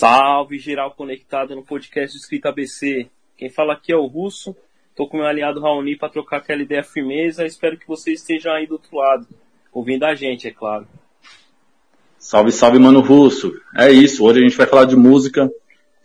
[0.00, 3.06] Salve geral conectado no podcast Escrita ABC.
[3.36, 4.56] Quem fala aqui é o Russo.
[4.96, 7.44] Tô com meu aliado Raoni para trocar aquela ideia firmeza.
[7.44, 9.26] Espero que vocês estejam aí do outro lado,
[9.70, 10.88] ouvindo a gente, é claro.
[12.18, 13.52] Salve, salve, mano Russo.
[13.76, 14.24] É isso.
[14.24, 15.52] Hoje a gente vai falar de música,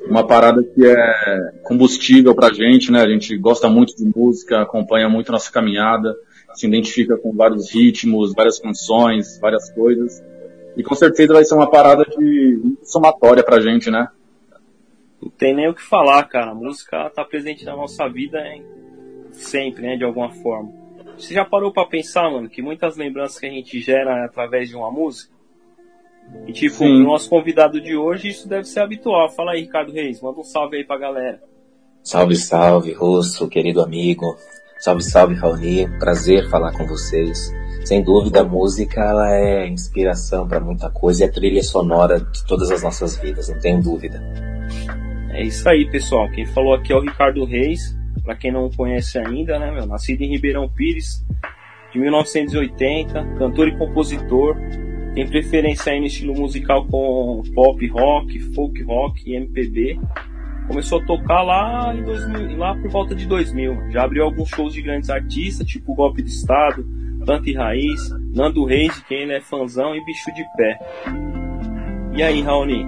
[0.01, 3.01] uma parada que é combustível pra gente, né?
[3.01, 6.13] A gente gosta muito de música, acompanha muito nossa caminhada,
[6.53, 10.21] se identifica com vários ritmos, várias canções, várias coisas.
[10.75, 14.07] E com certeza vai ser uma parada de somatória pra gente, né?
[15.21, 16.51] Não tem nem o que falar, cara.
[16.51, 18.63] A música tá presente na nossa vida hein?
[19.31, 19.97] sempre, né?
[19.97, 20.71] De alguma forma.
[21.17, 24.69] Você já parou para pensar, mano, que muitas lembranças que a gente gera é através
[24.69, 25.33] de uma música?
[26.47, 29.29] E tipo, o nosso convidado de hoje, isso deve ser habitual.
[29.29, 31.41] Fala aí, Ricardo Reis, manda um salve aí pra galera.
[32.03, 34.35] Salve, salve, Russo, querido amigo.
[34.79, 35.87] Salve, salve, Raoni.
[35.99, 37.51] Prazer falar com vocês.
[37.85, 42.43] Sem dúvida, a música ela é inspiração para muita coisa e a trilha sonora de
[42.47, 44.19] todas as nossas vidas, não tem dúvida.
[45.29, 46.27] É isso aí, pessoal.
[46.31, 47.95] Quem falou aqui é o Ricardo Reis.
[48.23, 49.85] Para quem não conhece ainda, né, meu?
[49.85, 51.23] Nascido em Ribeirão Pires,
[51.93, 54.57] de 1980, cantor e compositor.
[55.13, 59.99] Tem preferência aí no estilo musical com pop rock, folk rock e MPB.
[60.67, 63.91] Começou a tocar lá em 2000, lá por volta de 2000.
[63.91, 66.83] Já abriu alguns shows de grandes artistas, tipo Golpe de Estado,
[67.25, 70.79] Planta e Raiz, Nando Reis, quem é fãzão, e Bicho de Pé.
[72.15, 72.85] E aí, Raoni?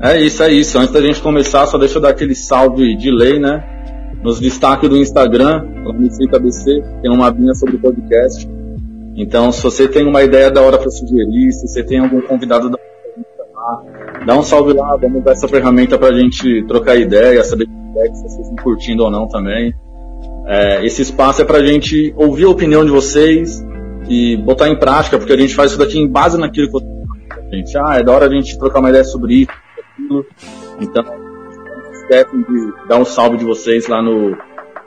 [0.00, 0.78] É isso, é isso.
[0.78, 3.64] Antes da gente começar, só deixa eu dar aquele salve de lei, né?
[4.22, 8.48] Nos destaques do Instagram, lá no ABC, tem uma abinha sobre podcast.
[9.16, 12.70] Então, se você tem uma ideia da hora para sugerir, se você tem algum convidado
[12.70, 12.78] da
[14.26, 18.22] dá um salve lá, vamos usar essa ferramenta para a gente trocar ideia, saber se
[18.22, 19.74] vocês estão curtindo ou não também.
[20.46, 23.64] É, esse espaço é para a gente ouvir a opinião de vocês
[24.08, 26.94] e botar em prática, porque a gente faz isso daqui em base naquilo que vocês
[27.54, 27.76] gente.
[27.78, 30.26] Ah, é da hora a gente trocar uma ideia sobre isso, aquilo.
[30.80, 31.04] Então,
[31.92, 34.36] esquecem de dar um salve de vocês lá no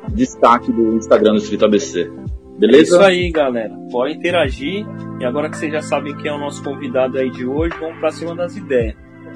[0.10, 2.12] destaque do Instagram do Escrito ABC.
[2.58, 2.80] Beleza?
[2.80, 3.74] É isso aí, galera.
[3.92, 4.86] Pode interagir.
[5.20, 8.00] E agora que vocês já sabem quem é o nosso convidado aí de hoje, vamos
[8.00, 8.96] pra cima das ideias.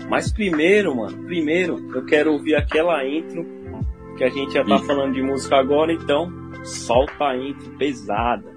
[0.10, 3.46] Mas primeiro, mano, primeiro eu quero ouvir aquela intro
[4.18, 4.86] que a gente já tá Ih.
[4.86, 6.32] falando de música agora, então
[6.64, 8.52] solta a intro pesada.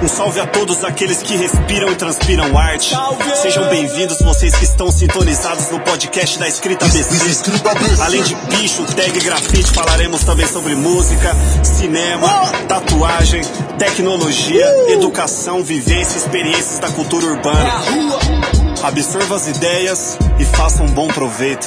[0.00, 2.90] Um salve a todos aqueles que respiram e transpiram arte.
[2.90, 3.36] Salve!
[3.36, 8.00] Sejam bem-vindos vocês que estão sintonizados no podcast da Escrita BC.
[8.00, 12.28] Além de bicho, tag e grafite, falaremos também sobre música, cinema,
[12.68, 13.42] tatuagem,
[13.76, 14.92] tecnologia, uh!
[14.92, 18.37] educação, vivência e experiências da cultura urbana.
[18.82, 21.66] Absorva as ideias e faça um bom proveito.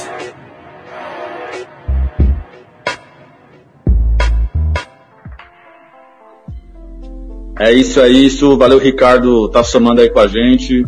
[7.60, 8.58] É isso, é isso.
[8.58, 10.86] Valeu, Ricardo, tá somando aí com a gente.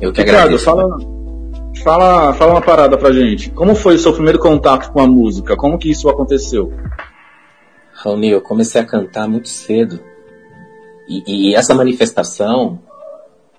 [0.00, 0.64] Eu que Ricardo, agradeço.
[0.64, 0.98] fala,
[1.82, 3.50] fala, fala uma parada pra gente.
[3.50, 5.56] Como foi o seu primeiro contato com a música?
[5.56, 6.72] Como que isso aconteceu?
[7.94, 10.00] Raoni, eu comecei a cantar muito cedo.
[11.08, 12.80] E, e essa manifestação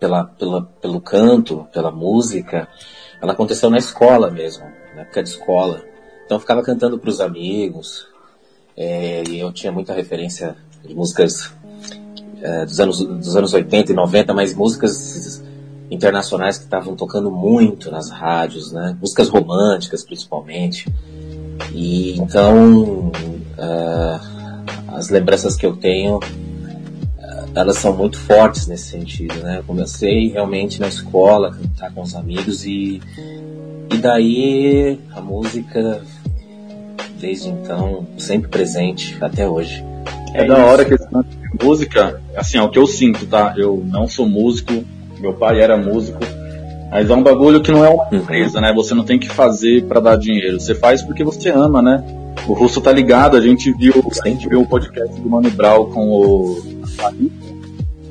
[0.03, 2.68] pela, pela, pelo canto, pela música,
[3.22, 5.81] ela aconteceu na escola mesmo, na época de escola.
[6.25, 8.06] Então eu ficava cantando para os amigos,
[8.75, 11.53] é, e eu tinha muita referência de músicas
[12.42, 15.42] é, dos, anos, dos anos 80 e 90, mas músicas
[15.90, 18.97] internacionais que estavam tocando muito nas rádios, né?
[19.00, 20.86] Músicas românticas, principalmente.
[21.72, 23.09] E então,
[23.58, 26.19] uh, as lembranças que eu tenho,
[27.56, 29.59] elas são muito fortes nesse sentido, né?
[29.59, 33.00] Eu comecei realmente na escola, cantar com os amigos e,
[33.91, 36.02] e daí a música,
[37.19, 39.84] desde então, sempre presente até hoje.
[40.34, 40.96] É, é da hora que
[41.63, 43.53] música, assim, é o que eu sinto, tá?
[43.56, 44.84] Eu não sou músico,
[45.19, 46.19] meu pai era músico,
[46.90, 48.74] mas é um bagulho que não é uma empresa, né?
[48.74, 52.03] Você não tem que fazer para dar dinheiro, você faz porque você ama, né?
[52.47, 53.94] O Russo tá ligado, a gente viu,
[54.24, 56.73] a gente viu o podcast do Mano Brown com o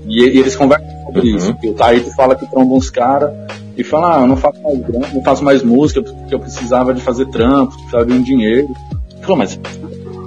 [0.07, 1.37] e, e eles conversam sobre uhum.
[1.37, 1.57] isso.
[1.65, 3.31] o Taito fala que tromba uns caras
[3.77, 7.01] e fala, ah, eu não faço mais não faço mais música porque eu precisava de
[7.01, 8.69] fazer trampo, precisava de um dinheiro.
[9.11, 9.59] Ele falou, mas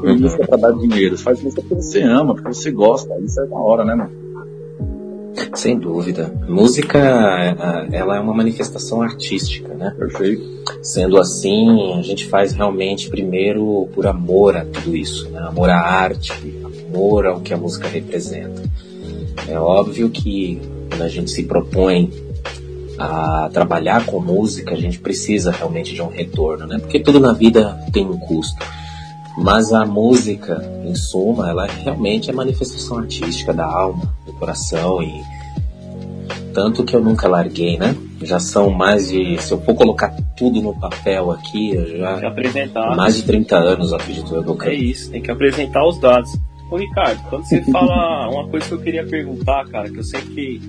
[0.03, 0.19] uhum.
[0.19, 1.17] música pra dar dinheiro.
[1.17, 3.13] Você faz música porque você ama, porque você gosta.
[3.19, 4.25] Isso é da hora, né, mano?
[5.53, 6.31] Sem dúvida.
[6.47, 6.97] Música,
[7.91, 9.93] ela é uma manifestação artística, né?
[9.97, 10.43] Perfeito.
[10.81, 15.39] Sendo assim, a gente faz realmente primeiro por amor a tudo isso, né?
[15.41, 16.31] Amor à arte,
[16.95, 18.63] amor ao que a música representa.
[19.47, 22.11] É óbvio que quando a gente se propõe
[22.97, 26.79] a trabalhar com música, a gente precisa realmente de um retorno, né?
[26.79, 28.65] Porque tudo na vida tem um custo.
[29.37, 35.21] Mas a música, em suma, ela realmente é manifestação artística da alma, do coração e
[36.53, 37.93] tanto que eu nunca larguei, né?
[38.21, 42.95] Já são mais de, se eu for colocar tudo no papel aqui, eu já apresentar.
[42.95, 46.31] mais de 30 anos, acredito eu, do É isso, tem que apresentar os dados.
[46.69, 50.59] Ô Ricardo, quando você fala uma coisa que eu queria perguntar, cara, que eu sempre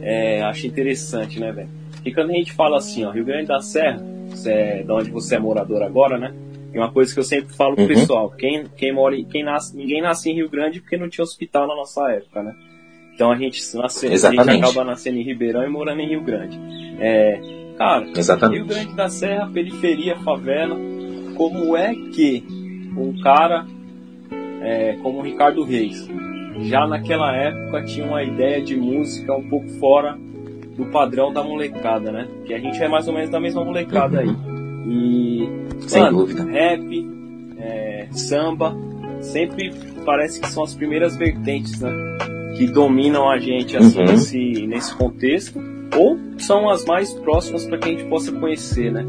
[0.00, 1.68] é, acho interessante, né, velho?
[1.92, 4.02] Porque quando a gente fala assim, ó, Rio Grande da Serra,
[4.46, 6.34] é, de onde você é morador agora, né?
[6.72, 7.88] E uma coisa que eu sempre falo pro Uhum.
[7.88, 11.22] pessoal, quem, quem mora em, quem nasce, ninguém nasce em Rio Grande porque não tinha
[11.24, 12.54] hospital na nossa época, né?
[13.14, 16.58] Então a gente, nasce, a gente acaba nascendo em Ribeirão e morando em Rio Grande.
[17.00, 17.40] É,
[17.76, 18.58] cara, Exatamente.
[18.58, 20.76] Rio Grande da Serra, periferia, favela,
[21.36, 22.44] como é que
[22.96, 23.66] um cara
[24.62, 26.08] é, como o Ricardo Reis,
[26.62, 30.18] já naquela época tinha uma ideia de música um pouco fora
[30.76, 32.26] do padrão da molecada, né?
[32.44, 34.28] Que a gente é mais ou menos da mesma molecada aí.
[34.86, 35.48] E,
[35.86, 36.44] Sem mano, dúvida.
[36.44, 37.08] rap,
[37.58, 38.76] é, samba,
[39.20, 39.72] sempre
[40.04, 41.90] parece que são as primeiras vertentes, né?
[42.56, 44.06] Que dominam a gente assim Uhum.
[44.06, 45.60] nesse, nesse contexto,
[45.96, 49.04] ou são as mais próximas para que a gente possa conhecer, né?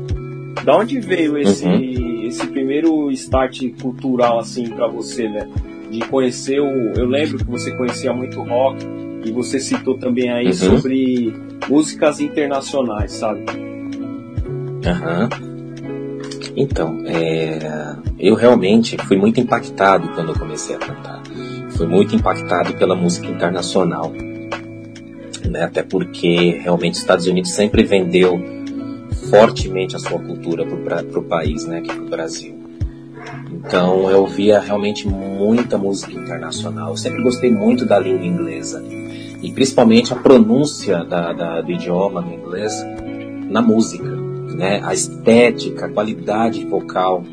[0.64, 2.24] Da onde veio esse, Uhum.
[2.26, 5.50] esse primeiro start cultural assim para você, velho?
[5.90, 6.94] De conhecer o.
[6.96, 8.86] Eu lembro que você conhecia muito rock
[9.26, 10.54] e você citou também aí Uhum.
[10.54, 11.34] sobre
[11.70, 13.44] músicas internacionais, sabe?
[14.86, 15.30] Aham.
[16.56, 17.60] Então, é,
[18.18, 21.22] eu realmente fui muito impactado quando eu comecei a cantar.
[21.72, 24.12] Fui muito impactado pela música internacional.
[25.50, 25.64] Né?
[25.64, 28.40] Até porque realmente os Estados Unidos sempre vendeu
[29.30, 31.80] fortemente a sua cultura para o país, né?
[31.80, 32.58] aqui para o Brasil.
[33.52, 36.92] Então eu via realmente muita música internacional.
[36.92, 38.84] Eu sempre gostei muito da língua inglesa.
[39.42, 42.74] E principalmente a pronúncia da, da- do idioma no inglês
[43.50, 44.10] na música
[44.56, 47.24] né, a estética, a qualidade vocal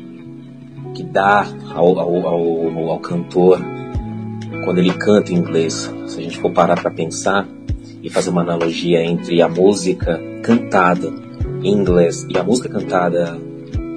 [0.95, 1.45] que dá
[1.75, 3.59] ao, ao, ao, ao cantor
[4.63, 5.93] quando ele canta em inglês.
[6.07, 7.47] Se a gente for parar para pensar
[8.01, 11.11] e fazer uma analogia entre a música cantada
[11.63, 13.39] em inglês e a música cantada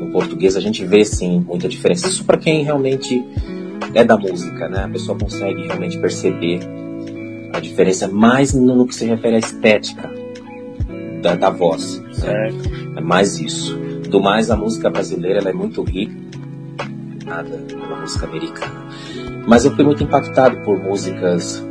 [0.00, 2.08] em português, a gente vê sim muita diferença.
[2.08, 3.22] Isso para quem realmente
[3.94, 4.84] é da música, né?
[4.84, 6.60] A pessoa consegue realmente perceber
[7.52, 10.10] a diferença mais no que se refere à estética
[11.20, 12.00] da, da voz.
[12.00, 12.12] né?
[12.12, 12.70] Certo.
[12.96, 13.78] É mais isso.
[14.08, 16.14] Do mais, a música brasileira ela é muito rica,
[17.24, 18.88] nada pela música americana.
[19.46, 21.64] Mas eu fui muito impactado por músicas,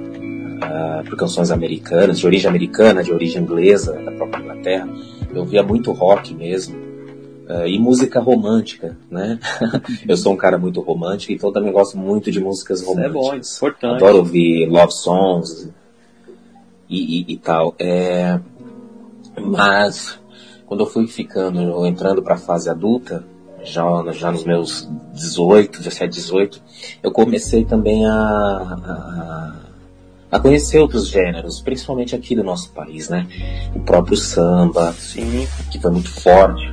[0.61, 4.87] ah, por canções americanas, de origem americana, de origem inglesa, da própria Inglaterra.
[5.33, 6.75] Eu via muito rock mesmo.
[7.47, 9.39] ah, e música romântica, né?
[10.07, 13.21] eu sou um cara muito romântico, então também gosto muito de músicas Isso é bom,
[13.21, 13.57] românticas.
[13.57, 13.95] importante.
[14.03, 15.69] Adoro ouvir love songs
[16.89, 17.75] e, e- e tal.
[17.79, 18.39] É,
[19.39, 20.19] mas
[20.65, 23.23] quando eu fui ficando, entrando para a fase adulta,
[23.63, 23.83] já,
[24.13, 26.61] já nos meus 18, 17, 18,
[27.03, 29.55] eu comecei também a, a,
[30.31, 33.27] a conhecer outros gêneros, principalmente aqui do nosso país, né?
[33.75, 36.71] O próprio samba, Sim, que foi muito forte,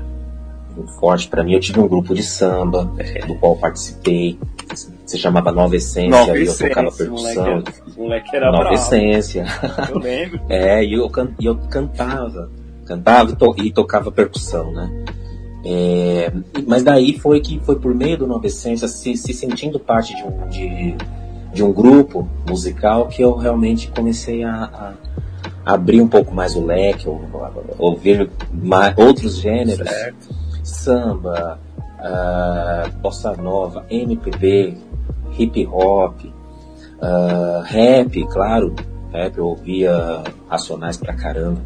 [0.77, 1.55] muito forte para mim.
[1.55, 2.85] Eu tive um grupo de samba,
[3.27, 4.39] do qual participei,
[5.07, 7.45] se chamava Nova Essência, Nova e eu tocava percussão.
[7.47, 8.75] moleque, moleque era Nova bravo.
[8.75, 9.47] Essência.
[9.91, 10.41] Eu lembro.
[10.51, 12.51] É, e eu, can- eu cantava,
[12.85, 15.05] cantava e, to- e tocava percussão, né?
[15.65, 16.31] É,
[16.67, 20.23] mas daí foi que foi por meio do Nova Essência, se, se sentindo parte de
[20.23, 20.95] um, de,
[21.57, 24.95] de um grupo musical, que eu realmente comecei a,
[25.65, 27.21] a abrir um pouco mais o leque, ou-
[27.79, 30.29] ouvir mais, outros gêneros, Certo.
[30.63, 31.59] samba,
[31.99, 34.77] ah, bossa nova, MPB,
[35.39, 36.21] hip hop,
[37.01, 38.75] ah, rap, claro,
[39.11, 41.61] rap eu ouvia Racionais pra caramba.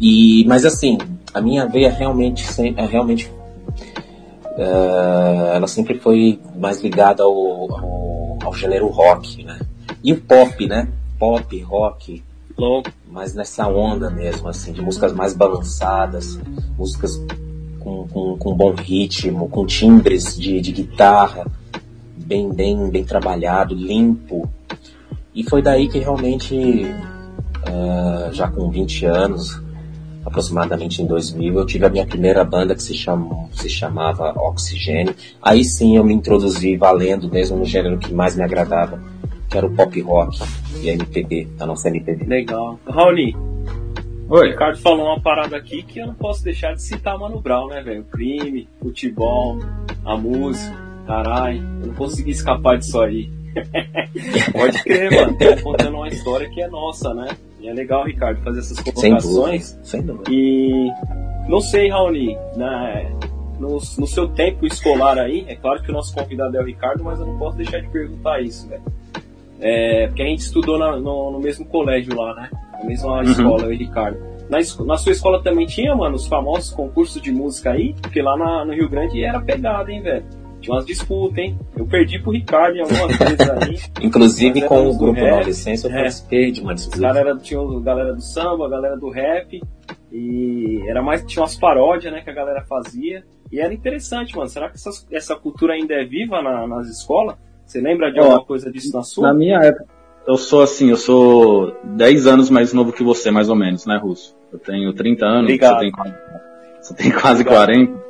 [0.00, 0.96] E, mas assim,
[1.34, 3.30] a minha veia realmente, é realmente
[4.58, 8.13] ah, ela sempre foi mais ligada ao, ao,
[8.54, 9.58] ao gênero rock, né?
[10.02, 10.88] E o pop, né?
[11.18, 12.22] Pop, rock,
[12.56, 12.90] Louco.
[13.10, 16.38] mas nessa onda mesmo, assim, de músicas mais balançadas,
[16.78, 17.20] músicas
[17.80, 21.46] com, com, com bom ritmo, com timbres de, de guitarra
[22.16, 24.48] bem, bem, bem trabalhado, limpo.
[25.34, 26.86] E foi daí que realmente,
[27.66, 29.60] ah, já com 20 anos,
[30.24, 35.14] aproximadamente em 2000, eu tive a minha primeira banda que se, chamou, se chamava Oxigênio.
[35.42, 39.02] Aí sim eu me introduzi valendo mesmo no gênero que mais me agradava,
[39.48, 40.38] que era o pop rock
[40.80, 42.24] e a MPB, a nossa MPB.
[42.26, 42.78] Legal.
[42.86, 43.34] Raoni,
[44.28, 44.50] o Oi.
[44.50, 47.82] Ricardo falou uma parada aqui que eu não posso deixar de citar Mano Brown, né,
[47.82, 48.00] velho?
[48.00, 49.58] O crime, futebol,
[50.04, 50.74] a música,
[51.06, 51.58] caralho.
[51.80, 53.30] Eu não consegui escapar disso aí.
[54.52, 55.36] Pode crer, mano.
[55.36, 57.36] Tô contando uma história que é nossa, né?
[57.64, 59.72] E é legal, Ricardo, fazer essas Sem colocações.
[59.72, 60.30] dúvida, sem dúvida.
[60.30, 60.90] E
[61.48, 63.10] não sei, Raoni, né?
[63.58, 67.02] no, no seu tempo escolar aí, é claro que o nosso convidado é o Ricardo,
[67.02, 68.82] mas eu não posso deixar de perguntar isso, velho.
[69.60, 72.50] É, porque a gente estudou na, no, no, mesmo colégio lá, né?
[72.80, 73.22] Na mesma uhum.
[73.22, 74.18] escola, eu e o Ricardo.
[74.50, 77.94] Na, na, sua escola também tinha, mano, os famosos concursos de música aí?
[77.94, 80.24] Porque lá na, no Rio Grande era pegada, hein, velho?
[80.64, 81.58] Tinha umas disputas, hein?
[81.76, 84.06] Eu perdi pro Ricardo em algumas vezes aí.
[84.06, 85.94] Inclusive com o grupo Nova Licença eu é.
[85.94, 87.00] participei de uma disputa.
[87.00, 89.60] Galera, tinha a galera do samba, a galera do rap.
[90.10, 93.24] E era mais, tinha umas paródias, né, que a galera fazia.
[93.52, 94.48] E era interessante, mano.
[94.48, 97.36] Será que essa, essa cultura ainda é viva na, nas escolas?
[97.66, 99.28] Você lembra de alguma coisa disso na sua?
[99.28, 99.86] Na minha época,
[100.26, 103.98] eu sou assim, eu sou 10 anos mais novo que você, mais ou menos, né,
[104.02, 104.34] Russo?
[104.50, 105.74] Eu tenho 30 anos, Obrigado.
[105.74, 106.14] você tem,
[106.80, 107.66] você tem quase Obrigado.
[107.66, 108.04] 40.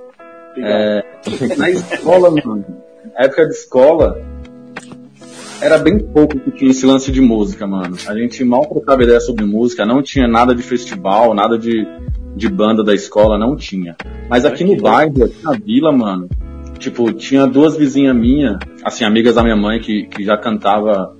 [0.56, 1.13] É,
[1.57, 2.64] na escola, mano,
[3.16, 4.23] na época de escola,
[5.61, 7.97] era bem pouco que tinha esse lance de música, mano.
[8.07, 11.87] A gente mal trocava ideia sobre música, não tinha nada de festival, nada de,
[12.37, 13.97] de banda da escola, não tinha.
[14.28, 16.28] Mas aqui no bairro, aqui na vila, mano,
[16.78, 21.16] tipo, tinha duas vizinhas minhas, assim, amigas da minha mãe, que, que já cantava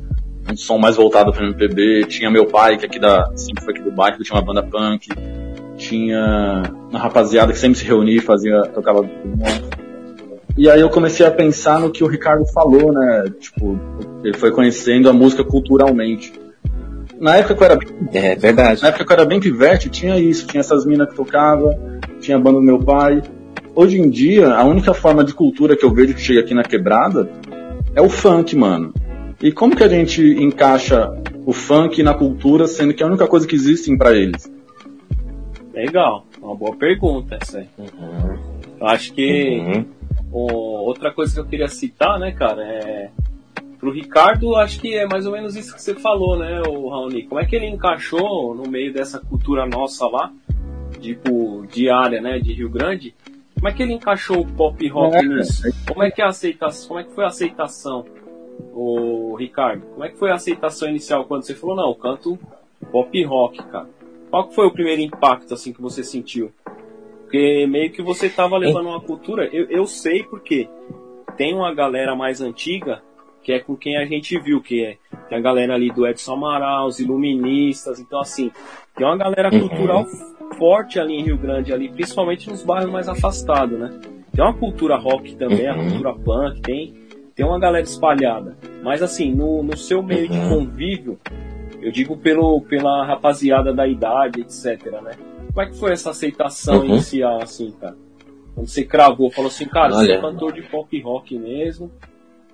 [0.51, 2.07] um som mais voltado para MPB.
[2.07, 4.63] Tinha meu pai, que aqui da, sempre foi aqui do bairro, que tinha uma banda
[4.63, 5.09] punk.
[5.77, 9.09] Tinha uma rapaziada que sempre se reunia e fazia, tocava.
[10.57, 13.25] E aí eu comecei a pensar no que o Ricardo falou, né?
[13.41, 13.79] Tipo,
[14.23, 16.33] ele foi conhecendo a música culturalmente.
[17.19, 18.83] Na época que eu era bem, é verdade.
[18.83, 21.77] Na época que eu era bem pivete, tinha isso, tinha essas minas que tocava,
[22.21, 23.23] tinha a banda do meu pai.
[23.75, 26.63] Hoje em dia, a única forma de cultura que eu vejo que chega aqui na
[26.63, 27.29] quebrada
[27.95, 28.93] é o funk, mano.
[29.43, 31.13] E como que a gente encaixa
[31.45, 34.51] o funk na cultura, sendo que é a única coisa que existe para eles?
[35.73, 37.69] Legal, uma boa pergunta essa aí.
[37.77, 38.39] Uhum.
[38.81, 39.85] Eu acho que uhum.
[40.39, 43.11] Outra coisa que eu queria citar, né, cara, é
[43.79, 47.25] pro Ricardo, acho que é mais ou menos isso que você falou, né, o Raoni?
[47.25, 50.33] Como é que ele encaixou no meio dessa cultura nossa lá,
[51.01, 53.15] tipo, diária, né, de Rio Grande?
[53.55, 55.63] Como é que ele encaixou o pop rock é, nisso?
[55.87, 56.89] Como é que é a aceitação?
[56.89, 58.05] Como é que foi a aceitação,
[58.73, 59.83] o Ricardo?
[59.83, 62.39] Como é que foi a aceitação inicial quando você falou, não, eu canto
[62.91, 63.89] pop rock, cara?
[64.31, 66.51] Qual foi o primeiro impacto assim que você sentiu?
[67.35, 70.69] Porque meio que você estava levando uma cultura, eu, eu sei porque
[71.37, 73.03] tem uma galera mais antiga
[73.43, 74.99] que é com quem a gente viu, que é
[75.29, 78.53] tem a galera ali do Edson Amaral, os iluministas, então assim,
[78.97, 79.69] tem uma galera uhum.
[79.69, 80.07] cultural
[80.57, 84.01] forte ali em Rio Grande, ali, principalmente nos bairros mais afastados, né?
[84.33, 85.73] Tem uma cultura rock também, uhum.
[85.73, 86.95] a cultura punk, tem,
[87.35, 88.57] tem uma galera espalhada.
[88.81, 90.41] Mas assim, no, no seu meio uhum.
[90.41, 91.19] de convívio,
[91.83, 95.34] eu digo pelo, pela rapaziada da idade, etc, né?
[95.55, 96.87] Como é que foi essa aceitação uhum.
[96.87, 97.97] inicial, assim, cara?
[98.57, 100.07] Quando você cravou, falou assim, cara, Olha.
[100.07, 101.93] você é cantor de pop rock mesmo,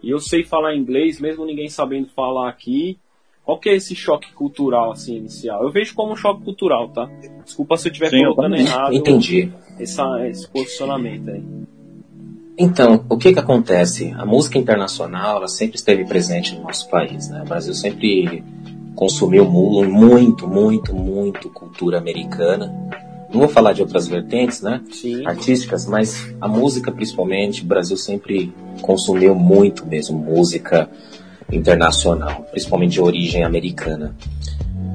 [0.02, 2.98] e eu sei falar inglês, mesmo ninguém sabendo falar aqui.
[3.42, 5.62] Qual que é esse choque cultural, assim, inicial?
[5.62, 7.08] Eu vejo como um choque cultural, tá?
[7.42, 8.94] Desculpa se eu estiver colocando errado.
[8.94, 9.50] Entendi.
[9.78, 11.42] Essa, esse posicionamento aí.
[12.56, 14.12] Então, o que que acontece?
[14.16, 17.40] A música internacional, ela sempre esteve presente no nosso país, né?
[17.42, 18.44] O Brasil sempre
[18.94, 22.72] consumiu muito, muito, muito cultura americana.
[23.32, 24.82] Não vou falar de outras vertentes, né?
[24.90, 25.24] Sim.
[25.26, 30.88] Artísticas, mas a música, principalmente, o Brasil sempre consumiu muito mesmo música
[31.52, 34.14] internacional, principalmente de origem americana.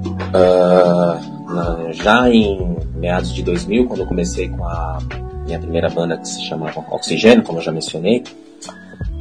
[0.06, 5.00] Uh, na, já em meados de 2000, quando eu comecei com a
[5.46, 8.24] minha primeira banda que se chamava Oxigênio, como eu já mencionei,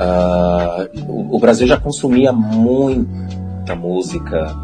[0.01, 2.33] uh, o, o Brasil já consumia
[3.65, 4.55] muita música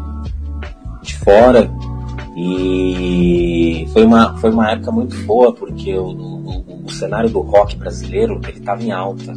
[1.01, 1.69] de fora
[2.37, 7.75] e foi uma, foi uma época muito boa porque o, o, o cenário do rock
[7.75, 9.33] brasileiro ele estava em alta.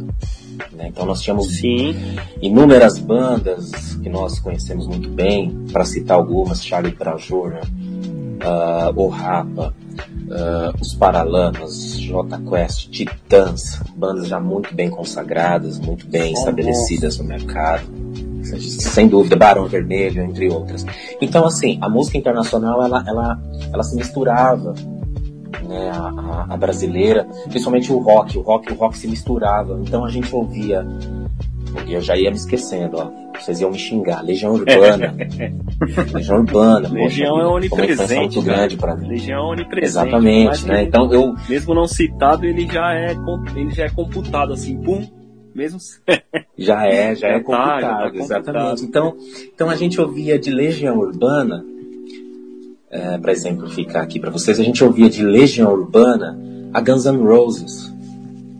[0.71, 0.87] Né?
[0.87, 1.95] Então nós tínhamos Sim.
[2.41, 7.67] inúmeras bandas que nós conhecemos muito bem, para citar algumas, Charlie Jr.,
[8.45, 16.07] uh, O Rapa, uh, Os Paralamas, J Quest, Titãs, bandas já muito bem consagradas, muito
[16.07, 18.05] bem oh, estabelecidas no mercado
[18.45, 20.85] sem dúvida, Barão Vermelho, entre outras.
[21.21, 23.41] Então, assim, a música internacional, ela, ela,
[23.73, 24.73] ela se misturava,
[25.67, 29.79] né, a, a, brasileira, principalmente o rock, o rock, o rock se misturava.
[29.81, 30.85] Então a gente ouvia,
[31.87, 35.13] eu já ia me esquecendo, ó, vocês iam me xingar, Legião Urbana,
[36.13, 39.07] Legião Urbana, Legião poxa, é onipresente, muito grande para mim.
[39.07, 39.85] Legião é onipresente.
[39.85, 40.83] Exatamente, né?
[40.83, 43.15] Então eu mesmo não citado, ele já é
[43.55, 45.05] ele já é computado assim, pum,
[45.55, 45.79] mesmo?
[46.57, 48.83] Já é já é, é complicado, tá, tá exatamente.
[48.85, 49.17] Então
[49.53, 51.65] então a gente ouvia de Legião Urbana
[52.89, 56.39] é, para exemplificar aqui para vocês a gente ouvia de Legião Urbana
[56.73, 57.93] a Guns N' Roses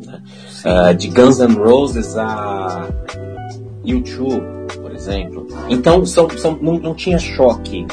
[0.05, 0.21] né?
[0.65, 2.89] uh, de Guns N' Roses a
[3.85, 5.47] U2 por exemplo.
[5.69, 7.85] Então são, são não, não tinha choque.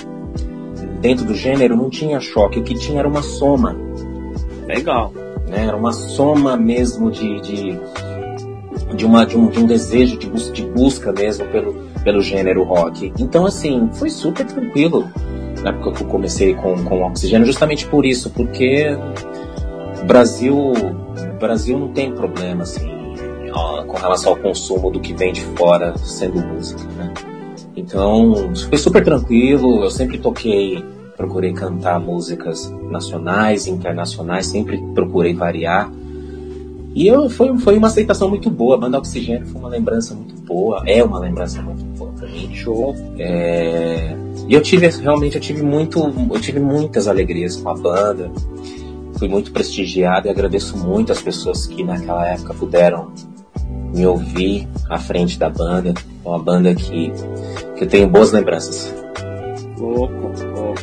[1.00, 2.60] Dentro do gênero não tinha choque.
[2.60, 3.76] O que tinha era uma soma.
[4.66, 5.12] Legal.
[5.48, 5.66] Né?
[5.66, 7.80] Era uma soma mesmo de, de,
[8.94, 12.62] de, uma, de, um, de um desejo de, bus de busca mesmo pelo, pelo gênero
[12.62, 13.12] rock.
[13.18, 15.08] Então, assim, foi super tranquilo
[15.62, 18.96] na época que eu comecei com, com oxigênio, justamente por isso, porque
[20.06, 20.72] Brasil,
[21.38, 22.90] Brasil não tem problema, assim,
[23.86, 27.12] com relação ao consumo do que vem de fora sendo música, né?
[27.76, 30.84] Então, foi super tranquilo, eu sempre toquei,
[31.16, 35.90] procurei cantar músicas nacionais, internacionais, sempre procurei variar.
[36.94, 40.34] E eu, foi, foi uma aceitação muito boa, a banda Oxigênio foi uma lembrança muito
[40.42, 42.54] boa, é uma lembrança muito boa pra mim.
[42.54, 42.94] Show.
[43.18, 44.14] É,
[44.46, 48.30] e eu tive, realmente, eu tive muito, eu tive muitas alegrias com a banda,
[49.18, 53.10] fui muito prestigiado e agradeço muito as pessoas que naquela época puderam
[53.94, 55.94] me ouvir à frente da banda.
[56.24, 57.12] É uma banda que,
[57.76, 58.94] que eu tenho boas lembranças.
[59.78, 60.82] Louco, louco.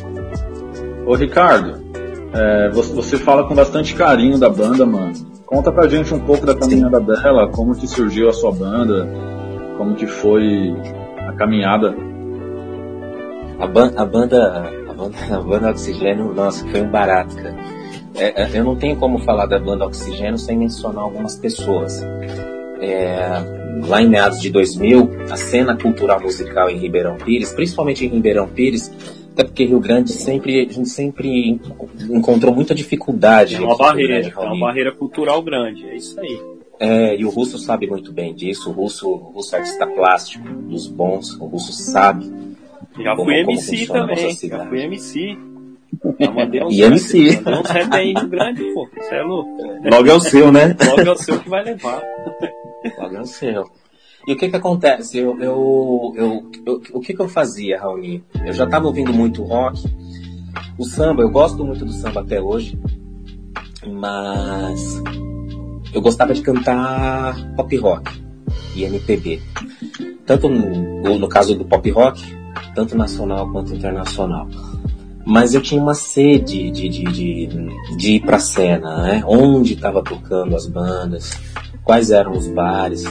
[1.06, 1.80] Ô Ricardo,
[2.32, 5.29] é, você, você fala com bastante carinho da banda, mano.
[5.50, 9.08] Conta pra gente um pouco da caminhada dela, como que surgiu a sua banda,
[9.76, 10.72] como que foi
[11.26, 11.92] a caminhada.
[13.58, 17.56] A, ban a banda, a banda, a banda Oxigênio, nossa, foi um barato, cara.
[18.14, 22.00] É, é, eu não tenho como falar da banda Oxigênio sem mencionar algumas pessoas
[22.80, 23.26] é,
[23.88, 28.46] lá em meados de 2000, a cena cultural musical em Ribeirão Pires, principalmente em Ribeirão
[28.46, 28.88] Pires,
[29.32, 31.60] até porque Rio Grande sempre, a gente sempre
[32.10, 33.56] encontrou muita dificuldade.
[33.56, 36.40] É uma barreira, grande, é uma barreira cultural grande, é isso aí.
[36.78, 40.48] É, e o Russo sabe muito bem disso, o Russo, o Russo é artista plástico,
[40.48, 42.30] dos bons, o Russo sabe.
[42.98, 45.38] Já como, fui MC também, já fui MC.
[46.20, 47.40] Já mandei uns e MC.
[47.42, 49.50] Mandei uns rap aí Rio Grande, pô, você é louco.
[49.90, 50.76] Logo é o seu, né?
[50.86, 52.00] Logo é o seu que vai levar.
[52.96, 53.64] Logo é o seu.
[54.26, 55.18] E o que que acontece?
[55.18, 58.22] Eu, eu, eu, eu o que que eu fazia, Raoni?
[58.44, 59.82] Eu já estava ouvindo muito rock.
[60.76, 62.78] O samba, eu gosto muito do samba até hoje.
[63.86, 65.02] Mas
[65.92, 68.22] eu gostava de cantar pop rock
[68.76, 69.40] e MPB.
[70.26, 72.22] Tanto no, no caso do pop rock,
[72.74, 74.46] tanto nacional quanto internacional.
[75.24, 77.48] Mas eu tinha uma sede de, de, de,
[77.96, 79.22] de ir pra cena, né?
[79.26, 81.38] Onde estava tocando as bandas,
[81.84, 83.04] quais eram os bares,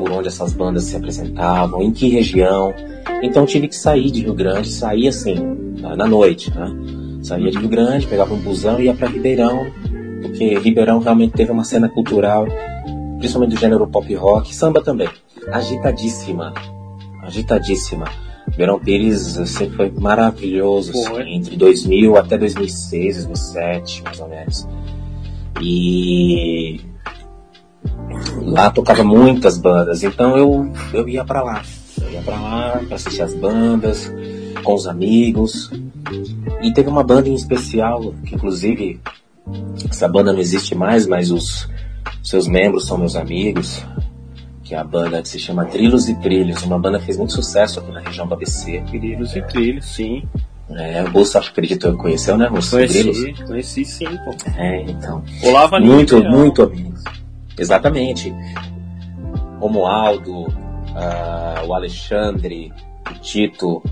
[0.00, 2.72] por onde essas bandas se apresentavam, em que região.
[3.22, 5.34] Então tive que sair de Rio Grande, sair assim,
[5.76, 6.74] na noite, né?
[7.22, 9.70] Saía de Rio Grande, pegava um busão e ia para Ribeirão,
[10.22, 12.46] porque Ribeirão realmente teve uma cena cultural,
[13.18, 15.08] principalmente do gênero pop rock, samba também,
[15.52, 16.54] agitadíssima,
[17.22, 18.06] agitadíssima.
[18.50, 24.66] Ribeirão Pires sempre foi maravilhoso, assim, entre 2000 até 2006, 2007, mais ou menos.
[25.60, 26.80] E
[28.42, 31.62] Lá tocava muitas bandas, então eu, eu ia para lá.
[32.00, 34.12] Eu ia para lá para assistir as bandas,
[34.62, 35.70] com os amigos.
[36.62, 39.00] E teve uma banda em especial, que inclusive
[39.88, 41.68] essa banda não existe mais, mas os
[42.22, 43.84] seus membros são meus amigos,
[44.62, 47.32] que é a banda que se chama Trilhos e Trilhos, uma banda que fez muito
[47.32, 48.82] sucesso aqui na região do ABC.
[48.88, 50.22] Trilhos e Trilhos, sim.
[50.70, 52.76] É, o Bolsa, acho que acredito, conheceu, né, Bolsa?
[52.76, 54.34] Conheci, conheci sim, pô.
[54.56, 55.22] É, então.
[55.42, 57.02] Olava muito, muito amigos.
[57.58, 58.34] Exatamente.
[59.58, 62.72] Romualdo, uh, o Alexandre,
[63.10, 63.82] o Tito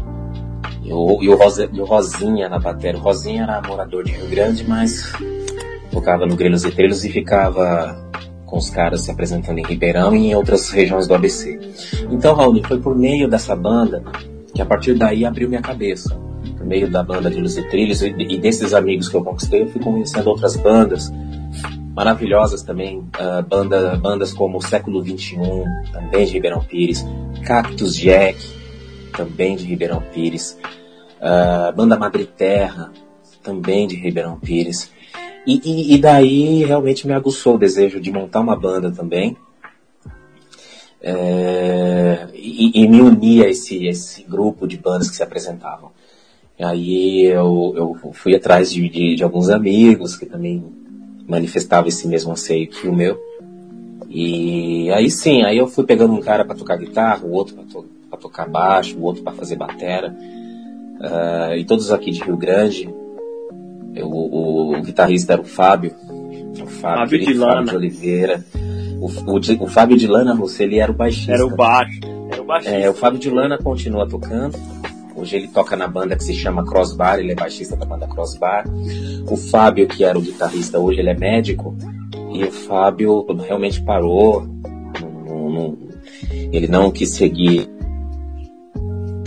[0.83, 2.99] e o, e o, Rosa, e o Rosinha na bateria.
[2.99, 5.13] O Rosinha era morador de Rio Grande, mas
[5.91, 7.97] tocava no Grelhos e Trilhos e ficava
[8.47, 11.59] com os caras se apresentando em Ribeirão e em outras regiões do ABC.
[12.11, 14.03] Então, Raul, foi por meio dessa banda
[14.55, 16.19] que a partir daí abriu minha cabeça.
[16.57, 19.63] Por meio da banda de Luz e Trilhos e, e desses amigos que eu conquistei,
[19.63, 21.13] eu fui conhecendo outras bandas
[21.99, 25.37] maravilhosas também, uh, banda, bandas como Século XXI,
[25.93, 27.05] também de Ribeirão Pires,
[27.45, 28.39] Cactus Jack,
[29.17, 30.57] também de Ribeirão Pires,
[31.21, 32.93] uh, banda Madre Terra,
[33.43, 34.93] também de Ribeirão Pires.
[35.45, 39.37] E, e, e, daí realmente me aguçou o desejo de montar uma banda também.
[41.03, 45.91] É, e, e, me unir a esse, esse grupo de bandas que se apresentavam.
[46.61, 50.63] Aí eu, eu fui atrás de, de, de alguns amigos que também
[51.29, 53.19] manifestava esse mesmo anseio que o meu.
[54.09, 57.65] E aí sim, aí eu fui pegando um cara para tocar guitarra, o outro para
[57.65, 57.87] to
[58.21, 60.17] tocar baixo, o outro para fazer batera.
[60.99, 62.89] Uh, e todos aqui de Rio Grande.
[63.95, 65.95] Eu, o, o, guitarrista era o Fábio.
[66.61, 67.55] O Fábio, Fábio de Lana.
[67.55, 68.45] Fábio de Oliveira.
[69.01, 71.33] O, o, o, Fábio de Lana, você, ele era o baixista.
[71.33, 72.01] Era o baixo.
[72.33, 72.77] Era o baixista.
[72.77, 74.59] É, o Fábio de Lana continua tocando.
[75.19, 78.65] Hoje ele toca na banda que se chama Crossbar, ele é baixista da banda Crossbar.
[79.29, 81.77] O Fábio, que era o guitarrista, hoje ele é médico.
[82.33, 84.47] E o Fábio realmente parou.
[85.27, 85.79] Não, não,
[86.53, 87.69] ele não quis seguir.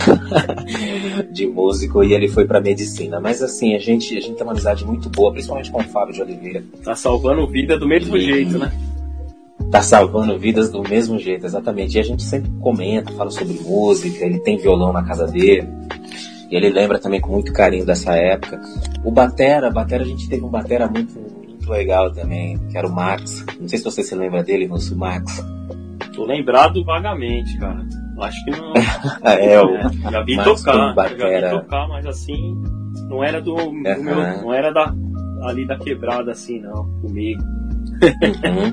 [1.30, 3.20] de músico e ele foi para medicina.
[3.20, 6.14] Mas assim, a gente, a gente tem uma amizade muito boa, principalmente com o Fábio
[6.14, 6.64] de Oliveira.
[6.82, 8.20] Tá salvando vida do mesmo e...
[8.20, 8.72] jeito, né?
[9.72, 11.96] Tá salvando vidas do mesmo jeito, exatamente.
[11.96, 15.66] E a gente sempre comenta, fala sobre música, ele tem violão na casa dele.
[16.50, 18.60] E ele lembra também com muito carinho dessa época.
[19.02, 22.92] O Batera, Batera a gente teve um Batera muito, muito legal também, que era o
[22.92, 23.46] Max.
[23.58, 25.42] Não sei se você se lembra dele, o Max.
[26.14, 27.82] Tô lembrado vagamente, cara.
[28.20, 28.74] Acho que não.
[29.24, 31.40] é, eu, é, já vi tocar, batera...
[31.40, 32.62] já vi tocar, mas assim,
[33.08, 34.94] não era do, do meu, não era da,
[35.44, 37.42] ali da quebrada assim, não, comigo.
[37.82, 38.72] Uhum.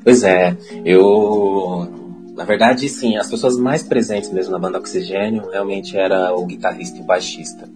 [0.02, 1.86] Pois é, eu.
[2.34, 6.96] Na verdade, sim, as pessoas mais presentes mesmo na banda Oxigênio realmente era o guitarrista
[6.96, 7.68] e o baixista.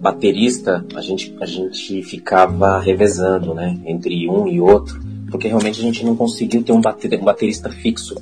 [0.00, 4.98] Baterista, a gente, a gente ficava revezando, né, entre um e outro,
[5.30, 8.14] porque realmente a gente não conseguiu ter um, bater, um baterista fixo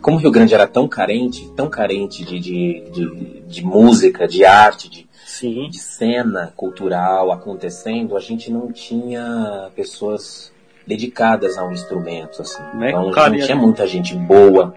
[0.00, 4.44] como o Rio Grande era tão carente, tão carente de, de, de, de música, de
[4.44, 5.68] arte, de, Sim.
[5.68, 10.50] de cena cultural acontecendo, a gente não tinha pessoas
[10.90, 12.60] dedicadas a um instrumento, assim.
[12.72, 14.74] Como é então, não tinha muita gente boa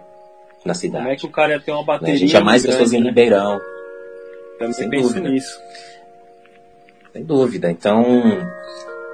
[0.64, 1.04] na cidade.
[1.04, 2.10] Como é que o cara ia ter uma bateria?
[2.10, 2.16] Né?
[2.16, 3.10] A gente tinha mais grande, pessoas em né?
[3.10, 3.60] Ribeirão.
[4.60, 5.30] Também sem penso dúvida.
[5.30, 5.60] nisso.
[7.12, 7.72] Sem dúvida.
[7.72, 8.04] Então,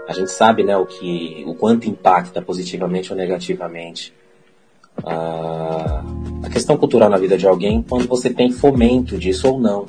[0.08, 4.14] a gente sabe, né, o que, o quanto impacta positivamente ou negativamente
[5.06, 6.04] a,
[6.44, 9.86] a questão cultural na vida de alguém quando você tem fomento disso ou não.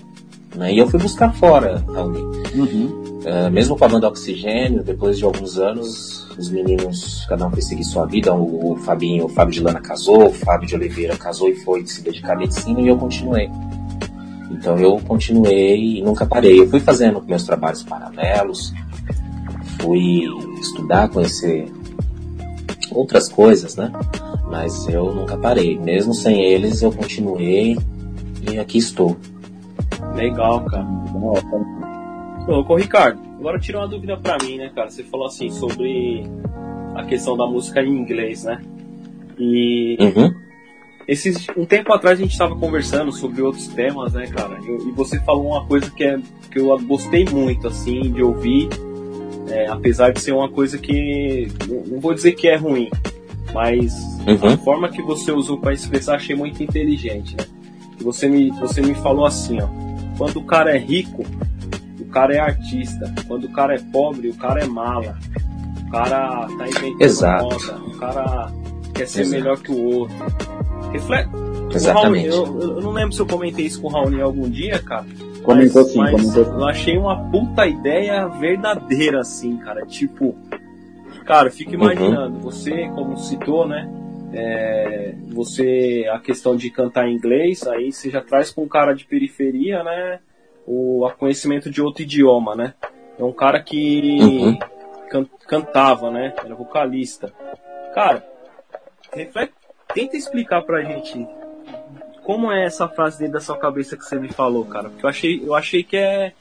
[0.55, 0.75] Né?
[0.75, 2.31] E eu fui buscar fora, Raul.
[2.55, 3.00] Uhum.
[3.21, 7.61] Uh, mesmo com a banda Oxigênio, depois de alguns anos, os meninos, cada um foi
[7.61, 8.35] seguir sua vida.
[8.35, 11.87] O, o Fabinho, o Fábio de Lana casou, o Fábio de Oliveira casou e foi
[11.87, 13.51] se dedicar à medicina e eu continuei.
[14.51, 16.61] Então eu continuei e nunca parei.
[16.61, 18.73] Eu fui fazendo meus trabalhos paralelos,
[19.81, 20.25] fui
[20.61, 21.71] estudar, conhecer
[22.91, 23.93] outras coisas, né?
[24.51, 25.79] Mas eu nunca parei.
[25.79, 27.77] Mesmo sem eles, eu continuei
[28.51, 29.17] e aqui estou.
[30.15, 30.87] Legal, cara.
[32.51, 34.91] Ô, Ricardo, agora tira uma dúvida pra mim, né, cara?
[34.91, 36.25] Você falou assim sobre
[36.97, 38.61] a questão da música em inglês, né?
[39.39, 40.35] E uhum.
[41.07, 44.59] esses, um tempo atrás a gente estava conversando sobre outros temas, né, cara?
[44.61, 46.19] E, e, você falou uma coisa que, é,
[46.51, 48.69] que eu gostei muito, assim, de ouvir,
[49.49, 52.91] é, apesar de ser uma coisa que não vou dizer que é ruim,
[53.55, 53.95] mas
[54.27, 54.55] uhum.
[54.55, 57.45] a forma que você usou para expressar achei muito inteligente, né?
[58.01, 59.69] Você me, você me falou assim, ó,
[60.19, 61.25] quando o cara é rico,
[62.11, 65.17] cara é artista, quando o cara é pobre, o cara é mala,
[65.87, 67.45] o cara tá inventando Exato.
[67.45, 68.53] moda, o cara
[68.95, 69.37] quer ser Exato.
[69.37, 70.17] melhor que o outro.
[70.93, 71.31] Reflete.
[71.73, 72.29] Exatamente.
[72.31, 75.07] Raul, eu, eu, não lembro se eu comentei isso com o Raul algum dia, cara.
[75.43, 76.51] Comentou sim, mas comentou sim.
[76.51, 79.87] Eu achei uma puta ideia verdadeira, assim, cara.
[79.87, 80.37] Tipo,
[81.31, 81.85] Cara, fica uhum.
[81.85, 82.41] imaginando, uhum.
[82.41, 83.89] você, como citou, né?
[84.33, 88.95] É, você, a questão de cantar em inglês, aí você já traz com um cara
[88.95, 90.19] de periferia, né?
[90.73, 92.75] O conhecimento de outro idioma, né?
[93.19, 94.59] É um cara que uhum.
[95.11, 96.33] can, cantava, né?
[96.45, 97.33] Era vocalista.
[97.93, 98.25] Cara,
[99.13, 99.53] reflete,
[99.93, 101.27] tenta explicar pra gente
[102.23, 104.91] como é essa frase dentro da sua cabeça que você me falou, cara.
[104.91, 106.33] Porque eu achei, eu achei que é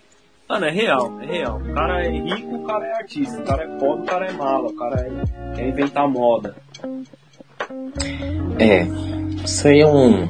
[0.48, 1.58] Mano, é real, é real.
[1.58, 3.40] O cara é rico, o cara é artista.
[3.40, 4.70] O cara é pobre, o cara é mala.
[4.70, 6.56] O cara é, quer inventar moda.
[8.60, 8.88] É,
[9.46, 10.24] isso aí é um,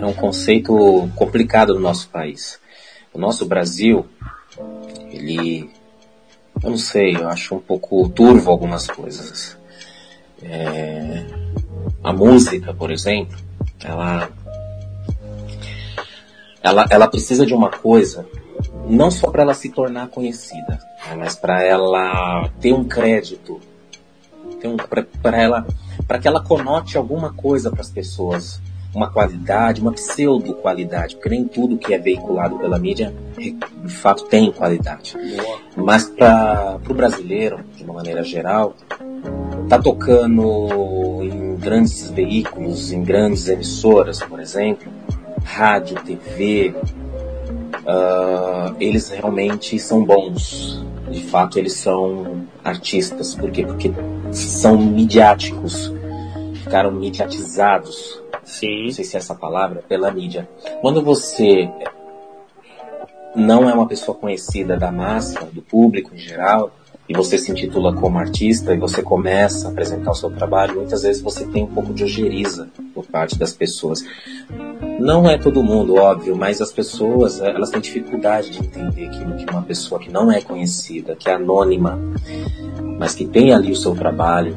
[0.00, 0.74] é um conceito
[1.14, 2.58] complicado no nosso país.
[3.14, 4.04] O nosso Brasil,
[5.10, 5.70] ele,
[6.60, 9.56] eu não sei, eu acho um pouco turvo algumas coisas.
[10.42, 11.24] É,
[12.02, 13.38] a música, por exemplo,
[13.84, 14.28] ela,
[16.60, 18.26] ela, ela precisa de uma coisa
[18.86, 23.60] não só para ela se tornar conhecida, né, mas para ela ter um crédito,
[24.64, 24.76] um,
[25.22, 25.66] para ela,
[26.06, 28.60] para que ela conote alguma coisa para as pessoas,
[28.94, 34.24] uma qualidade, uma pseudo qualidade, porque nem tudo que é veiculado pela mídia de fato
[34.26, 35.16] tem qualidade.
[35.76, 38.74] Mas para o brasileiro, de uma maneira geral,
[39.68, 44.92] tá tocando em grandes veículos, em grandes emissoras, por exemplo,
[45.44, 46.74] rádio, TV,
[47.84, 50.84] uh, eles realmente são bons.
[51.10, 53.34] De fato, eles são artistas.
[53.34, 53.64] Por quê?
[53.64, 53.92] Porque
[54.32, 55.92] são midiáticos.
[56.62, 58.23] Ficaram mediatizados.
[58.44, 58.84] Sim.
[58.84, 60.48] Não sei se é essa palavra, pela mídia.
[60.80, 61.68] Quando você
[63.34, 66.70] não é uma pessoa conhecida da massa, do público em geral,
[67.08, 71.02] e você se intitula como artista e você começa a apresentar o seu trabalho, muitas
[71.02, 74.02] vezes você tem um pouco de ojeriza por parte das pessoas.
[74.98, 79.44] Não é todo mundo, óbvio, mas as pessoas, eh, elas têm dificuldade de entender que,
[79.44, 81.98] que uma pessoa que não é conhecida, que é anônima,
[82.98, 84.56] mas que tem ali o seu trabalho,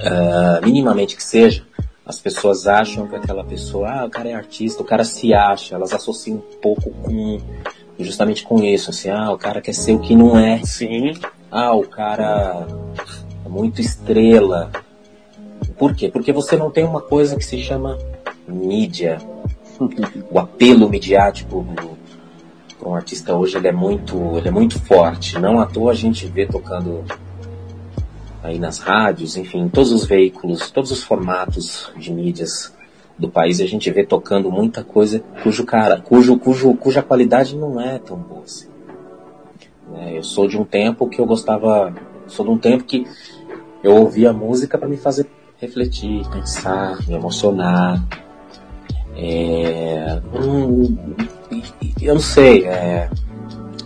[0.00, 1.64] uh, minimamente que seja,
[2.10, 5.76] as pessoas acham que aquela pessoa, ah, o cara é artista, o cara se acha,
[5.76, 7.40] elas associam um pouco com
[7.98, 10.60] justamente com isso, assim, ah, o cara quer ser o que não é.
[10.64, 11.12] Sim.
[11.50, 12.66] Ah, o cara
[13.44, 14.72] é muito estrela.
[15.78, 16.08] Por quê?
[16.08, 17.96] Porque você não tem uma coisa que se chama
[18.48, 19.18] mídia.
[20.30, 21.64] O apelo midiático
[22.78, 25.38] para um artista hoje ele é muito, ele é muito forte.
[25.38, 27.04] Não à toa a gente vê tocando
[28.42, 32.72] aí nas rádios, enfim, todos os veículos, todos os formatos de mídias
[33.18, 37.80] do país, a gente vê tocando muita coisa cujo cara, cujo, cujo, cuja qualidade não
[37.80, 38.68] é tão boa assim.
[39.94, 41.92] É, eu sou de um tempo que eu gostava,
[42.26, 43.06] sou de um tempo que
[43.82, 45.26] eu ouvia música para me fazer
[45.58, 48.02] refletir, pensar, me emocionar.
[49.16, 50.96] É, hum,
[52.00, 53.10] eu não sei, é,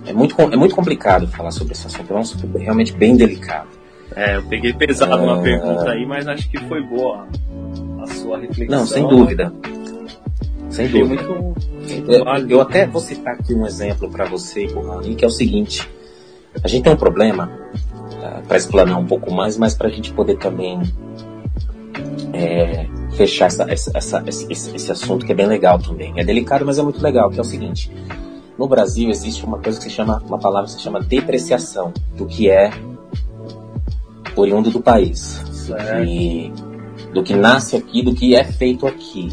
[0.06, 3.68] é, muito, é muito complicado falar sobre esse assunto, é um assunto realmente bem delicado.
[4.16, 5.42] É, eu peguei pesado uma é.
[5.42, 7.26] pergunta aí, mas acho que foi boa
[8.00, 8.78] a sua reflexão.
[8.78, 9.52] Não, sem dúvida.
[10.70, 11.22] Sem dúvida.
[11.22, 15.28] Muito, muito eu, eu, até vou citar aqui um exemplo para você, Rani, que é
[15.28, 15.88] o seguinte.
[16.62, 19.90] A gente tem um problema, uh, ah, para explanar um pouco mais, mas para a
[19.90, 20.80] gente poder também
[22.32, 26.12] é, fechar essa, essa, essa, esse, esse assunto que é bem legal também.
[26.16, 27.90] É delicado, mas é muito legal, que é o seguinte.
[28.56, 32.26] No Brasil existe uma coisa que se chama, uma palavra que se chama depreciação do
[32.26, 32.70] que é
[34.36, 35.42] oriundo do país.
[35.68, 36.52] Do que,
[37.12, 39.28] do que, nasce aqui, do que é feito aqui,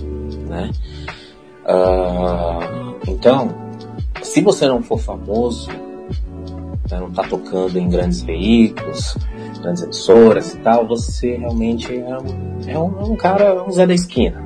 [0.47, 0.71] né?
[1.63, 3.49] Uh, então,
[4.21, 9.15] se você não for famoso, né, não está tocando em grandes veículos,
[9.61, 13.85] grandes emissoras e tal, você realmente é um, é um, é um cara, um Zé
[13.85, 14.41] da esquina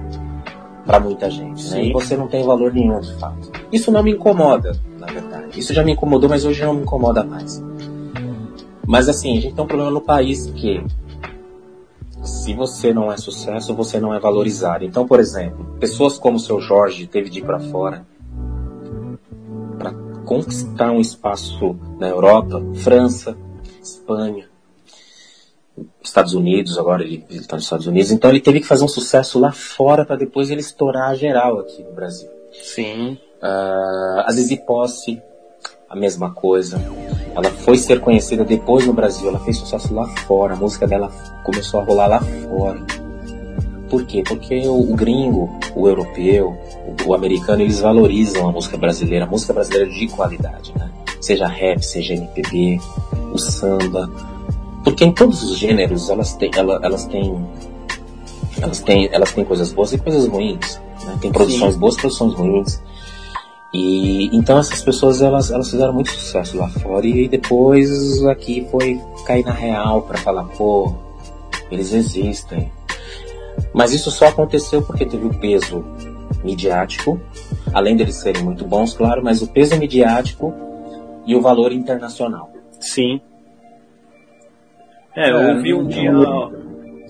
[0.86, 1.86] para muita gente, né?
[1.86, 3.52] E você não tem valor nenhum, de fato.
[3.72, 5.60] Isso não me incomoda, na verdade.
[5.60, 7.62] Isso já me incomodou, mas hoje não me incomoda mais.
[8.88, 10.84] Mas assim, a gente tem um problema no país que
[12.24, 14.84] se você não é sucesso, você não é valorizado.
[14.84, 18.06] Então, por exemplo, pessoas como o seu Jorge teve de ir para fora
[19.78, 19.94] para
[20.26, 23.38] conquistar um espaço na Europa, França,
[23.82, 24.48] Espanha,
[26.02, 29.40] Estados Unidos, agora ele está nos Estados Unidos, então ele teve que fazer um sucesso
[29.40, 32.30] lá fora para depois ele estourar geral aqui no Brasil.
[32.52, 33.18] Sim.
[33.42, 35.22] Uh, a Zizi Posse,
[35.96, 36.82] a mesma coisa.
[37.36, 41.10] Ela foi ser conhecida depois no Brasil, ela fez sucesso lá fora, a música dela
[41.44, 42.86] começou a rolar lá fora.
[43.90, 44.24] Por quê?
[44.26, 49.28] Porque o, o gringo, o europeu, o, o, americano, eles valorizam a música brasileira, a
[49.28, 50.90] música brasileira de qualidade, né?
[51.22, 52.80] Seja rap, seja MPB,
[53.34, 54.10] o samba.
[54.84, 57.48] Porque em todos os gêneros elas têm, elas, elas têm,
[58.62, 60.80] elas têm, elas têm coisas boas e coisas ruins.
[61.06, 61.18] Né?
[61.22, 61.80] Tem produções Sim.
[61.80, 62.82] boas, produções ruins.
[63.78, 69.02] E então essas pessoas elas, elas fizeram muito sucesso lá fora e depois aqui foi
[69.26, 70.96] cair na real para falar, pô,
[71.70, 72.72] eles existem.
[73.74, 75.84] Mas isso só aconteceu porque teve o peso
[76.42, 77.20] midiático,
[77.74, 80.54] além deles serem muito bons, claro, mas o peso midiático
[81.26, 82.50] e o valor internacional.
[82.80, 83.20] Sim.
[85.14, 86.14] É, eu é, ouvi um dia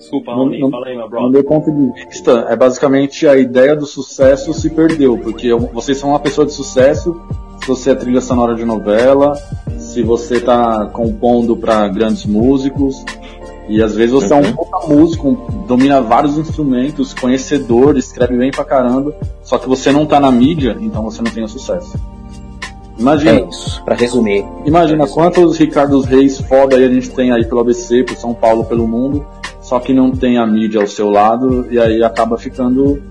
[0.06, 1.26] Desculpa, Raoni, no, fala aí, meu brother.
[1.26, 5.98] No meu ponto de vista, é basicamente a ideia do sucesso se perdeu, porque vocês
[5.98, 7.20] são uma pessoa de sucesso,
[7.60, 9.34] se você é trilha sonora de novela,
[9.78, 13.04] se você está compondo para grandes músicos,
[13.68, 14.44] e às vezes você uhum.
[14.44, 19.90] é um puta músico, domina vários instrumentos, conhecedor, escreve bem pra caramba, só que você
[19.90, 21.98] não tá na mídia, então você não tem o sucesso.
[22.96, 23.40] Imagina.
[23.40, 24.46] É isso, pra resumir.
[24.64, 25.14] Imagina pra resumir.
[25.14, 28.86] quantos Ricardo Reis foda aí a gente tem aí pelo ABC, por São Paulo, pelo
[28.86, 29.26] mundo,
[29.66, 33.02] só que não tem a mídia ao seu lado e aí acaba ficando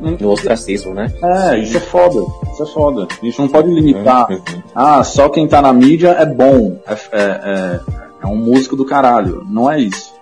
[0.00, 1.12] no ostracismo, né?
[1.22, 2.20] É, isso é foda.
[2.52, 3.06] Isso é foda.
[3.10, 4.28] A gente não pode limitar.
[4.28, 4.62] Uhum.
[4.74, 6.80] Ah, só quem tá na mídia é bom.
[6.84, 7.80] É, é, é,
[8.24, 9.46] é um músico do caralho.
[9.48, 10.12] Não é isso.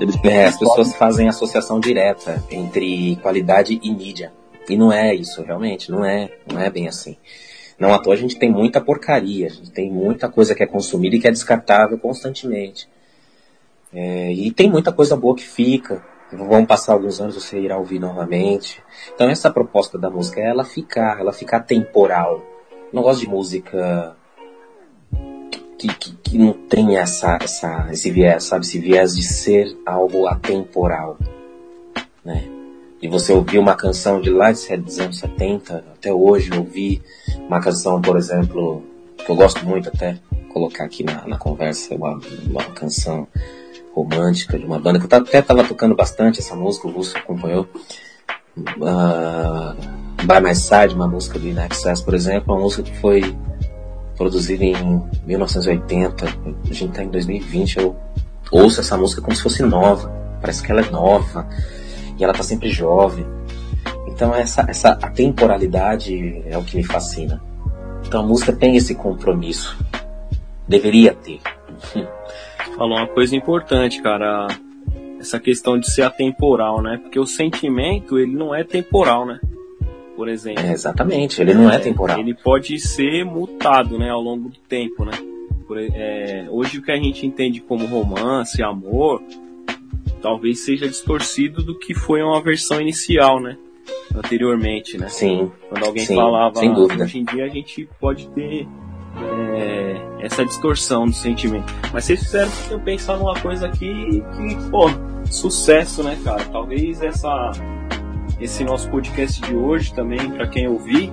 [0.00, 4.32] Eles é, as pessoas fazem associação direta entre qualidade e mídia.
[4.66, 5.90] E não é isso, realmente.
[5.90, 7.18] Não é, não é bem assim.
[7.78, 9.48] Não à toa a gente tem muita porcaria.
[9.48, 12.88] A gente tem muita coisa que é consumida e que é descartável constantemente.
[13.92, 16.02] É, e tem muita coisa boa que fica.
[16.32, 18.82] Vão passar alguns anos, você irá ouvir novamente.
[19.14, 22.42] Então essa proposta da música é ela ficar, ela ficar temporal.
[22.92, 24.16] não gosto de música
[25.78, 28.64] que, que, que, não tem essa, essa, esse viés, sabe?
[28.64, 31.18] Esse viés de ser algo atemporal,
[32.24, 32.48] né?
[33.02, 37.02] E você ouvir uma canção de lá dos anos 70, até hoje ouvir
[37.36, 38.80] uma canção, por exemplo,
[39.18, 40.18] que eu gosto muito até,
[40.52, 43.26] colocar aqui na, na conversa, uma, uma canção
[43.94, 47.68] romântica de uma banda, que eu até estava tocando bastante essa música, o Russo acompanhou.
[48.56, 49.74] Uh,
[50.24, 53.36] By My Side, uma música do In Excess, por exemplo, uma música que foi
[54.16, 57.96] produzida em 1980, a gente está em 2020, eu
[58.50, 60.08] ouço essa música como se fosse nova,
[60.40, 61.48] parece que ela é nova.
[62.18, 63.26] e ela tá sempre jovem.
[64.06, 67.42] Então essa, essa a temporalidade é o que me fascina.
[68.06, 69.76] Então a música tem esse compromisso.
[70.68, 71.40] Deveria ter.
[72.82, 74.48] Falou uma coisa importante, cara.
[75.20, 76.98] Essa questão de ser atemporal, né?
[77.00, 79.38] Porque o sentimento, ele não é temporal, né?
[80.16, 80.64] Por exemplo.
[80.64, 82.18] É, exatamente, ele não é, é, temporal.
[82.18, 84.10] Ele pode ser mutado, né?
[84.10, 85.12] Ao longo do tempo, né?
[85.64, 89.22] Por, é, hoje o que a gente entende como romance, amor,
[90.20, 93.56] talvez seja distorcido do que foi uma versão inicial, né?
[94.12, 95.08] Anteriormente, né?
[95.08, 95.52] Sim.
[95.68, 97.04] Quando alguém sim, falava, sem dúvida.
[97.04, 98.66] hoje em dia a gente pode ter
[99.54, 101.74] é, essa distorção do sentimento.
[101.92, 104.88] Mas vocês fizeram eu pensar numa coisa aqui que, pô,
[105.26, 106.44] sucesso, né, cara?
[106.44, 107.50] Talvez essa
[108.40, 111.12] esse nosso podcast de hoje também, para quem ouvir,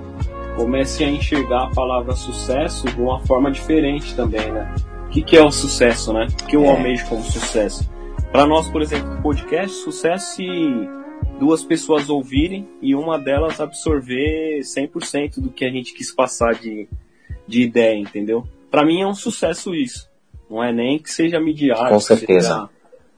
[0.56, 4.74] comece a enxergar a palavra sucesso de uma forma diferente também, né?
[5.06, 6.26] O que, que é o sucesso, né?
[6.42, 6.68] O que eu é.
[6.68, 7.88] almejo como sucesso?
[8.32, 10.46] Para nós, por exemplo, podcast, sucesso se
[11.38, 16.88] duas pessoas ouvirem e uma delas absorver 100% do que a gente quis passar de,
[17.46, 18.46] de ideia, entendeu?
[18.70, 20.08] Para mim é um sucesso isso.
[20.48, 21.88] Não é nem que seja midiático.
[21.88, 22.48] Com certeza.
[22.48, 22.70] Seja,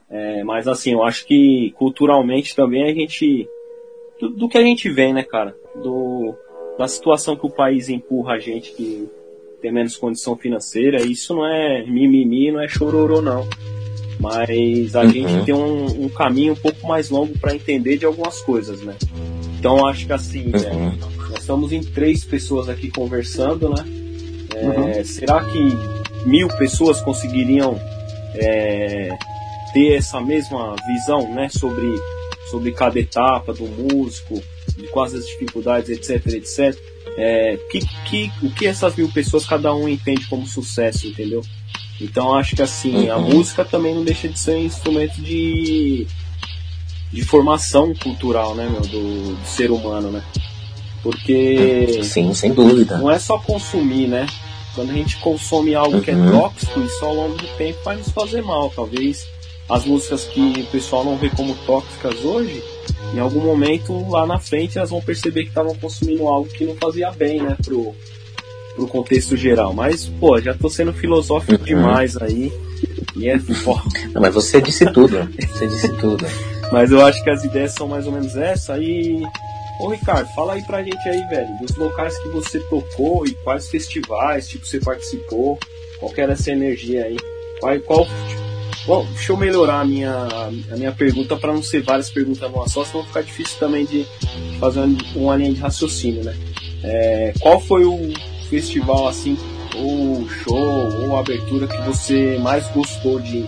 [0.09, 3.47] é, mas assim, eu acho que culturalmente também a gente.
[4.19, 5.55] Do, do, que a gente vê, né, cara?
[5.81, 6.35] Do,
[6.77, 9.09] da situação que o país empurra a gente que
[9.59, 13.47] tem menos condição financeira, isso não é mimimi, não é chororô, não.
[14.19, 15.09] Mas a uhum.
[15.09, 18.95] gente tem um, um, caminho um pouco mais longo para entender de algumas coisas, né?
[19.57, 20.51] Então acho que assim, uhum.
[20.51, 20.97] né,
[21.29, 24.02] nós estamos em três pessoas aqui conversando, né?
[24.55, 25.05] É, uhum.
[25.05, 25.77] Será que
[26.25, 27.79] mil pessoas conseguiriam
[28.35, 29.09] é,
[29.73, 31.87] ter essa mesma visão, né, sobre
[32.49, 34.39] sobre cada etapa do músico,
[34.77, 36.77] de quais as dificuldades, etc, etc?
[37.17, 41.41] É, que, que, o que essas mil pessoas cada um entende como sucesso, entendeu?
[41.99, 43.13] Então acho que assim, uhum.
[43.13, 46.05] a música também não deixa de ser um instrumento de,
[47.11, 50.23] de formação cultural, né, meu, do, do ser humano, né?
[51.01, 52.01] Porque.
[52.03, 52.97] Sim, sem dúvida.
[52.97, 54.25] Não é só consumir, né?
[54.75, 56.31] Quando a gente consome algo que é uhum.
[56.31, 58.71] tóxico, isso ao longo do tempo vai nos fazer mal.
[58.75, 59.27] Talvez
[59.69, 62.63] as músicas que o pessoal não vê como tóxicas hoje,
[63.13, 66.75] em algum momento lá na frente elas vão perceber que estavam consumindo algo que não
[66.75, 67.93] fazia bem, né, pro,
[68.75, 69.73] pro contexto geral.
[69.73, 71.65] Mas, pô, já tô sendo filosófico uhum.
[71.65, 72.51] demais aí.
[73.15, 73.83] E é foda.
[74.19, 75.29] Mas você disse tudo.
[75.39, 76.25] Você disse tudo.
[76.71, 78.77] mas eu acho que as ideias são mais ou menos essa.
[78.79, 79.23] E.
[79.79, 83.67] Ô Ricardo, fala aí pra gente aí, velho, dos locais que você tocou e quais
[83.69, 85.57] festivais, tipo, você participou,
[85.99, 87.17] qual era essa energia aí?
[87.59, 88.07] Qual, qual
[88.85, 90.27] Bom, deixa eu melhorar a minha,
[90.71, 94.05] a minha pergunta para não ser várias perguntas numa só, senão ficar difícil também de
[94.59, 94.81] fazer
[95.15, 96.35] uma linha de raciocínio, né?
[96.83, 98.11] É, qual foi o
[98.49, 99.37] festival assim,
[99.77, 103.45] ou show, ou abertura que você mais gostou de,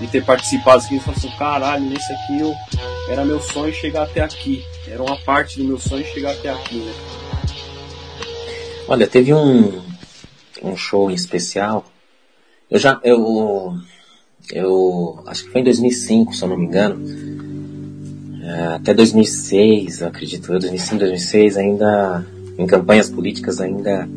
[0.00, 0.78] de ter participado?
[0.78, 2.54] Assim, você falou assim, caralho, nesse aqui eu,
[3.08, 4.64] era meu sonho chegar até aqui.
[4.88, 6.92] Era uma parte do meu sonho chegar até aqui, né?
[8.88, 9.82] Olha, teve um,
[10.62, 11.84] um show em especial.
[12.70, 13.76] Eu já, eu,
[14.52, 17.04] eu acho que foi em 2005, se eu não me engano.
[18.42, 22.26] É, até 2006, acredito eu, 2005, 2006, ainda
[22.58, 24.08] em campanhas políticas ainda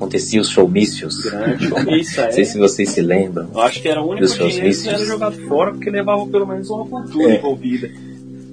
[0.00, 1.16] acontecia os showmícios.
[1.24, 2.24] Grande showmício, é.
[2.24, 3.48] Não sei se vocês se lembram.
[3.52, 6.70] Eu acho que era o único dinheiro que era jogado fora porque levava pelo menos
[6.70, 7.36] uma cultura é.
[7.36, 7.90] envolvida.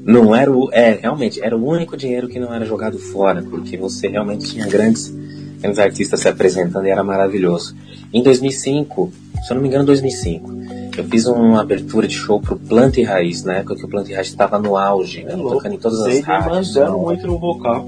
[0.03, 0.69] Não era o.
[0.71, 4.65] É, realmente, era o único dinheiro que não era jogado fora, porque você realmente tinha
[4.65, 5.13] grandes,
[5.59, 7.75] grandes artistas se apresentando e era maravilhoso.
[8.13, 9.11] Em 2005,
[9.43, 10.49] se eu não me engano, 2005,
[10.97, 14.09] eu fiz uma abertura de show pro Planta e Raiz, na época que o Planta
[14.09, 15.35] e Raiz estava no auge, né?
[15.35, 16.73] tocando em todas as rádios.
[16.73, 17.85] mandando muito no vocal.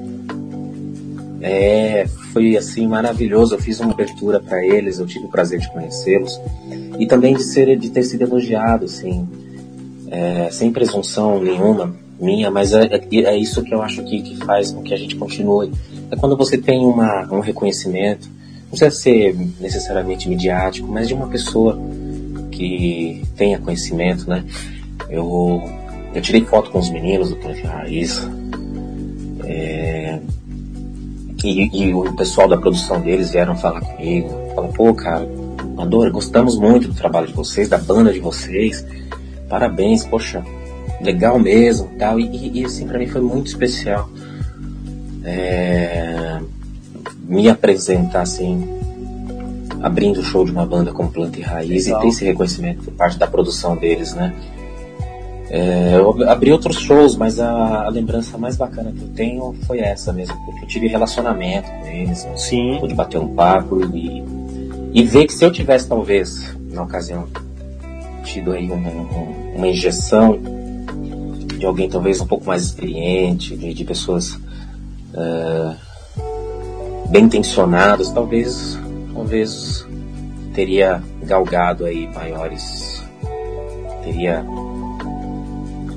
[1.42, 3.56] É, foi assim maravilhoso.
[3.56, 6.40] Eu fiz uma abertura para eles, eu tive o prazer de conhecê-los
[6.98, 9.28] e também de ser de ter sido elogiado, assim,
[10.10, 14.38] é, sem presunção nenhuma minha, mas é, é, é, isso que eu acho que, que
[14.38, 15.72] faz com que a gente continue.
[16.12, 18.28] É quando você tem uma, um reconhecimento,
[18.64, 21.80] não precisa ser necessariamente midiático, mas de uma pessoa
[22.52, 24.44] que tenha conhecimento, né?
[25.10, 25.64] Eu,
[26.14, 28.28] eu tirei foto com os meninos do Planta Raiz.
[29.46, 29.99] É,
[31.44, 34.30] e, e, o pessoal da produção deles vieram falar comigo.
[34.54, 35.28] Falaram, pô, cara,
[35.78, 38.86] Andor, gostamos muito do trabalho de vocês, da banda de vocês.
[39.48, 40.44] Parabéns, poxa,
[41.02, 42.20] legal mesmo tal.
[42.20, 44.10] E, e assim, pra mim foi muito especial.
[45.24, 46.40] É,
[47.24, 48.68] me apresentar assim,
[49.82, 52.00] abrindo o show de uma banda como Planta e Raiz legal.
[52.00, 54.34] e ter esse reconhecimento por parte da produção deles, né?
[55.50, 59.80] É, eu abri outros shows, mas a, a, lembrança mais bacana que eu tenho foi
[59.80, 62.78] essa mesmo, porque eu tive relacionamento com eles, Sim.
[62.80, 64.24] pude bater um papo e,
[64.94, 67.28] e ver que se eu tivesse talvez, na ocasião,
[68.24, 68.92] tido aí uma,
[69.56, 70.40] uma injeção
[71.58, 75.76] de alguém talvez um pouco mais experiente, de, de pessoas uh,
[77.10, 78.80] bem intencionadas, talvez,
[79.14, 79.86] talvez
[80.54, 83.04] teria galgado aí maiores,
[84.04, 84.46] teria,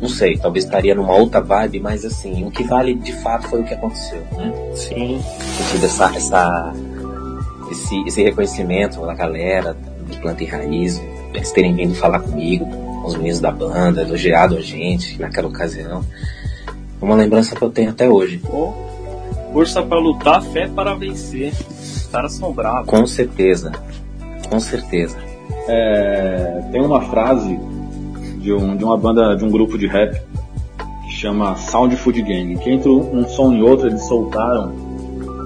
[0.02, 3.60] não sei, talvez estaria numa outra vibe, mas assim, o que vale de fato foi
[3.60, 4.52] o que aconteceu, né?
[4.74, 5.22] Sim.
[5.80, 6.72] Eu essa, essa,
[7.70, 9.76] esse, esse reconhecimento da galera
[10.08, 11.00] do Planta e Raiz,
[11.32, 12.66] eles terem vindo falar comigo,
[13.06, 16.04] os meninos da banda, elogiado a gente naquela ocasião.
[17.00, 18.42] Uma lembrança que eu tenho até hoje.
[18.52, 18.72] Oh,
[19.52, 21.52] força para lutar, fé para vencer.
[21.80, 22.86] Os caras são bravos.
[22.86, 23.70] Com certeza.
[24.50, 25.16] Com certeza.
[25.68, 27.56] É, tem uma frase
[28.42, 30.20] de, um, de uma banda, de um grupo de rap
[31.06, 34.92] que chama Sound Food Gang, que entre um som e outro eles soltaram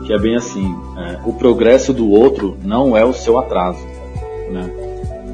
[0.07, 3.85] que é bem assim, é, o progresso do outro não é o seu atraso,
[4.51, 4.71] né?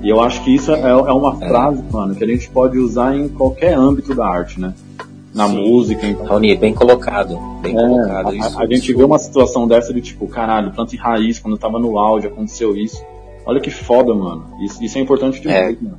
[0.02, 1.46] E eu acho que isso é, é uma é.
[1.46, 4.74] frase, mano, que a gente pode usar em qualquer âmbito da arte, né?
[5.32, 5.58] Na Sim.
[5.58, 6.06] música.
[6.06, 6.14] Em...
[6.14, 7.38] Raoni, bem colocado.
[7.60, 8.58] Bem é, colocado a, isso.
[8.58, 11.78] A, a gente vê uma situação dessa de tipo, caralho, planta em raiz, quando tava
[11.78, 13.04] no áudio, aconteceu isso.
[13.44, 14.44] Olha que foda, mano.
[14.64, 15.84] Isso, isso é importante demais, é.
[15.84, 15.98] mano.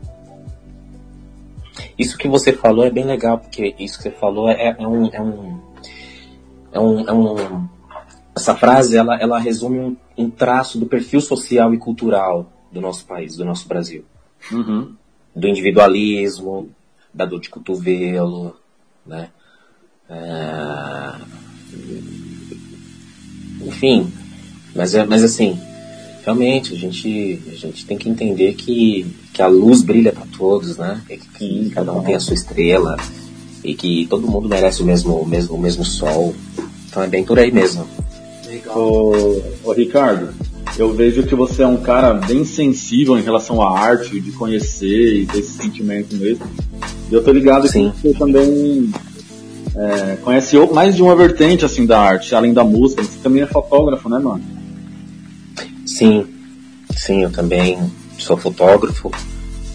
[1.97, 5.09] Isso que você falou é bem legal, porque isso que você falou é, é um,
[5.11, 5.61] é um,
[6.71, 7.69] é um, é um,
[8.35, 13.05] essa frase ela, ela resume um, um traço do perfil social e cultural do nosso
[13.05, 14.03] país, do nosso Brasil.
[14.51, 14.95] Uhum.
[15.35, 16.69] Do individualismo,
[17.13, 18.55] da dor de cotovelo,
[19.05, 19.29] né?
[20.09, 21.13] É...
[23.65, 24.11] Enfim,
[24.75, 25.59] mas, é, mas assim,
[26.23, 30.77] realmente a gente, a gente tem que entender que, que a luz brilha para todos,
[30.77, 31.01] né?
[31.09, 32.97] E que cada um tem a sua estrela
[33.63, 36.33] e que todo mundo merece o mesmo, o mesmo, o mesmo sol.
[36.87, 37.87] Então é bem por aí mesmo.
[38.47, 38.77] Legal.
[38.77, 40.33] Ô, ô Ricardo,
[40.77, 45.21] eu vejo que você é um cara bem sensível em relação à arte, de conhecer
[45.21, 46.45] e ter esse sentimento mesmo.
[47.11, 47.91] E eu tô ligado Sim.
[47.91, 48.91] que você também
[49.75, 53.03] é, conhece mais de uma vertente assim da arte, além da música.
[53.03, 54.62] Você também é fotógrafo, né, mano?
[55.85, 56.27] Sim,
[56.95, 59.11] sim, eu também sou fotógrafo.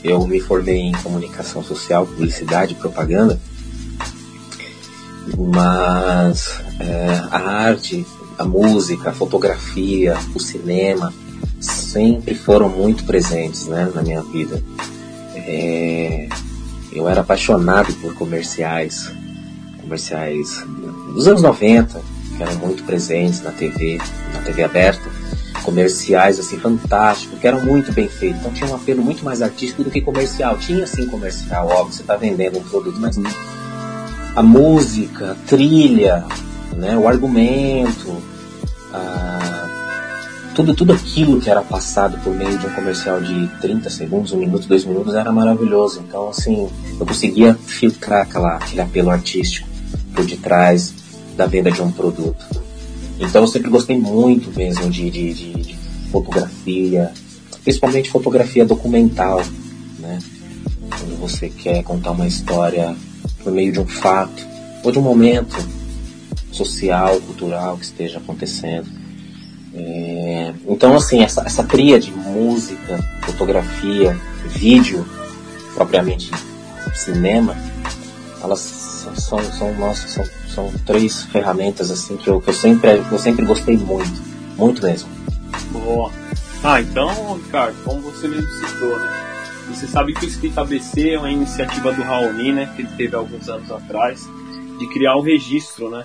[0.02, 3.38] Eu me formei em comunicação social, publicidade, propaganda.
[5.36, 8.06] Mas é, a arte
[8.38, 11.12] a música, a fotografia, o cinema
[11.60, 14.62] sempre foram muito presentes né, na minha vida.
[15.34, 16.28] É,
[16.92, 19.12] eu era apaixonado por comerciais,
[19.80, 20.64] comerciais
[21.12, 22.00] dos anos 90,
[22.36, 23.98] que eram muito presentes na TV,
[24.32, 25.10] na TV aberta,
[25.62, 28.40] comerciais assim fantásticos, que eram muito bem feitos.
[28.40, 30.56] Então tinha um apelo muito mais artístico do que comercial.
[30.58, 33.18] Tinha sim comercial, óbvio, você está vendendo um produto, mas
[34.34, 36.24] a música, a trilha,
[36.76, 38.22] né, o argumento,
[40.58, 44.38] tudo, tudo aquilo que era passado por meio de um comercial de 30 segundos, um
[44.38, 46.02] minuto, dois minutos era maravilhoso.
[46.06, 49.68] Então, assim, eu conseguia filtrar aquela, aquele apelo artístico
[50.12, 50.92] por detrás
[51.36, 52.67] da venda de um produto.
[53.18, 55.78] Então, eu sempre gostei muito mesmo de, de, de,
[56.10, 57.12] fotografia,
[57.62, 59.42] principalmente fotografia documental,
[59.98, 60.18] né?
[60.88, 62.96] Quando você quer contar uma história
[63.42, 64.46] por meio de um fato
[64.82, 65.56] ou de um momento
[66.50, 68.88] social, cultural que esteja acontecendo.
[69.74, 74.16] É, então, assim, essa, essa tria de música, fotografia,
[74.48, 75.04] vídeo,
[75.74, 76.30] propriamente
[76.94, 77.56] cinema,
[78.42, 83.44] elas são, são, são, são três ferramentas assim que eu, que eu, sempre, eu sempre
[83.44, 84.22] gostei muito,
[84.56, 85.08] muito mesmo.
[85.72, 86.10] Boa.
[86.62, 89.24] Ah, então, Ricardo, como você mesmo citou, né?
[89.68, 92.72] Você sabe que o Escrita ABC é uma iniciativa do Raoni, né?
[92.74, 94.26] Que ele teve alguns anos atrás,
[94.78, 96.04] de criar um registro, né?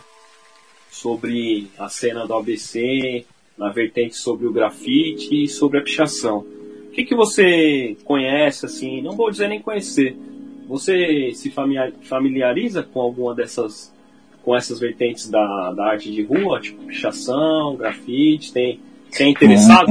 [0.94, 3.26] sobre a cena do ABC,
[3.58, 6.46] na vertente sobre o grafite e sobre a pichação.
[6.88, 10.16] O que, que você conhece, assim, não vou dizer nem conhecer,
[10.68, 11.54] você se
[12.04, 13.94] familiariza com alguma dessas,
[14.44, 18.80] com essas vertentes da, da arte de rua, tipo pichação, grafite, tem,
[19.12, 19.90] tem interessado?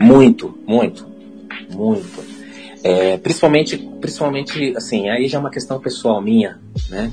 [0.00, 1.06] Muito, muito,
[1.74, 2.38] muito.
[2.82, 6.58] É, principalmente, principalmente, assim, aí já é uma questão pessoal minha,
[6.88, 7.10] né?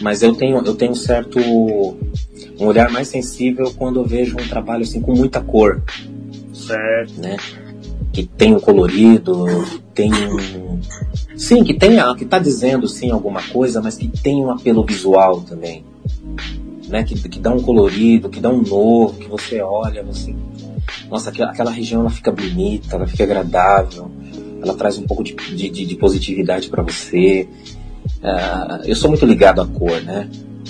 [0.00, 4.48] Mas eu tenho, eu tenho um certo, um olhar mais sensível quando eu vejo um
[4.48, 5.82] trabalho assim com muita cor.
[6.52, 7.20] Certo.
[7.20, 7.36] Né?
[8.12, 9.46] Que tem um colorido,
[9.94, 10.80] tem um...
[11.36, 15.40] Sim, que tem, que tá dizendo sim alguma coisa, mas que tem um apelo visual
[15.42, 15.84] também.
[16.88, 17.04] Né?
[17.04, 20.34] Que, que dá um colorido, que dá um novo, que você olha, você...
[21.10, 24.10] Nossa, aquela, aquela região ela fica bonita, ela fica agradável,
[24.62, 27.48] ela traz um pouco de, de, de positividade para você.
[28.22, 30.28] Uh, eu sou muito ligado à cor, né?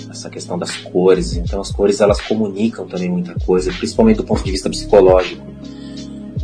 [0.09, 1.35] essa questão das cores.
[1.35, 5.45] Então as cores elas comunicam também muita coisa, principalmente do ponto de vista psicológico.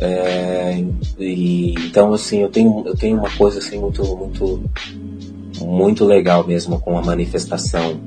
[0.00, 0.84] É,
[1.18, 4.64] e, então assim eu tenho eu tenho uma coisa assim muito muito
[5.60, 8.00] muito legal mesmo com a manifestação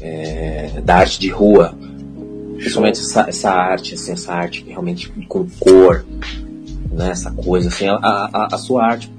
[0.00, 1.74] é, da arte de rua,
[2.56, 6.04] principalmente essa, essa arte, assim, essa arte realmente com cor,
[6.90, 9.10] né, essa coisa, assim, a, a, a sua arte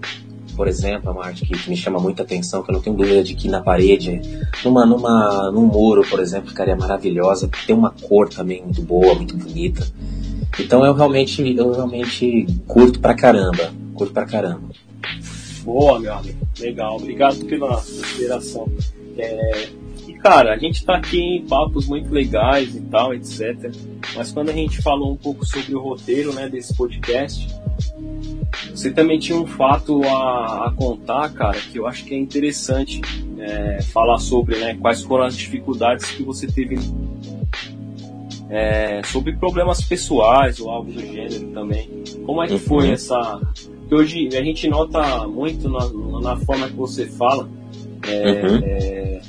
[0.55, 2.95] por exemplo, é uma arte que, que, me chama muita atenção, que eu não tenho
[2.95, 4.22] dúvida de que na parede,
[4.63, 9.36] numa, numa, num muro, por exemplo, ficaria maravilhosa, tem uma cor também muito boa, muito
[9.36, 9.88] bonita.
[10.59, 14.69] Então eu realmente, eu realmente curto pra caramba, curto pra caramba.
[15.63, 16.47] Boa, meu amigo.
[16.59, 16.95] Legal.
[16.95, 18.67] Obrigado pela consideração.
[19.17, 19.69] É,
[20.07, 23.71] e cara, a gente tá aqui em papos muito legais e tal, etc.
[24.15, 27.47] Mas quando a gente falou um pouco sobre o roteiro, né, desse podcast,
[28.69, 33.01] você também tinha um fato a, a contar, cara, que eu acho que é interessante
[33.37, 36.77] é, falar sobre, né, quais foram as dificuldades que você teve
[38.51, 41.89] é, sobre problemas pessoais ou algo do gênero também.
[42.25, 42.93] Como é que foi uhum.
[42.93, 43.41] essa
[43.87, 45.89] que hoje a gente nota muito na,
[46.19, 47.49] na forma que você fala
[48.05, 48.59] é, uhum.
[48.63, 49.21] é,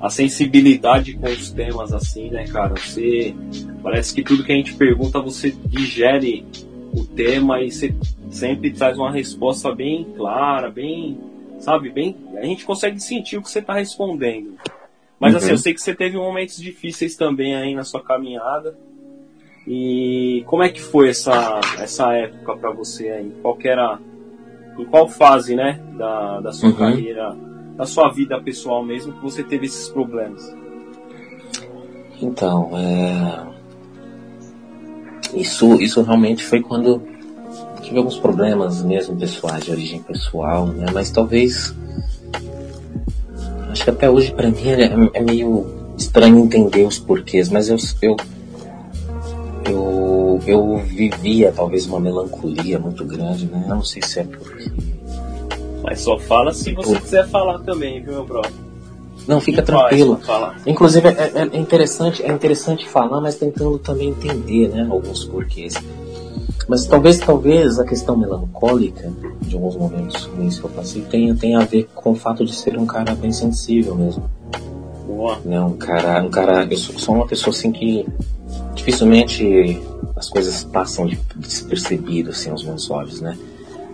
[0.00, 2.74] a sensibilidade com os temas assim, né, cara?
[2.74, 3.32] Você
[3.80, 6.44] parece que tudo que a gente pergunta você digere
[6.92, 7.94] o tema e você
[8.28, 11.18] sempre traz uma resposta bem clara, bem,
[11.60, 14.54] sabe, bem, a gente consegue sentir o que você está respondendo.
[15.18, 15.38] Mas uhum.
[15.38, 18.76] assim, eu sei que você teve momentos difíceis também aí na sua caminhada.
[19.66, 23.32] E como é que foi essa, essa época para você aí?
[23.40, 23.98] Qual era,
[24.78, 26.76] em qual fase, né, da, da sua uhum.
[26.76, 27.34] carreira,
[27.76, 30.54] da sua vida pessoal mesmo, que você teve esses problemas?
[32.20, 33.46] Então, é...
[35.34, 37.02] isso, isso realmente foi quando
[37.80, 41.74] tive alguns problemas mesmo pessoais, de origem pessoal, né, mas talvez,
[43.74, 45.66] acho que até hoje para mim é, é meio
[45.98, 48.16] estranho entender os porquês, mas eu, eu
[49.66, 53.64] eu, eu vivia talvez uma melancolia muito grande, né?
[53.66, 54.70] Eu não sei se é porque.
[55.82, 58.52] Mas só fala se você quiser falar também, viu, meu brother?
[59.26, 60.20] Não, fica tranquilo.
[60.66, 65.74] Inclusive é, é, é, interessante, é interessante falar, mas tentando também entender, né, alguns porquês.
[66.68, 69.12] Mas talvez, talvez a questão melancólica
[69.42, 72.54] de alguns momentos ruins que eu passei tenha, tenha a ver com o fato de
[72.54, 74.30] ser um cara bem sensível mesmo.
[75.06, 75.38] Boa.
[75.44, 78.06] Né, um cara, um cara, eu sou, sou uma pessoa assim que
[78.74, 79.80] dificilmente
[80.16, 83.36] as coisas passam despercebido assim aos meus olhos, né?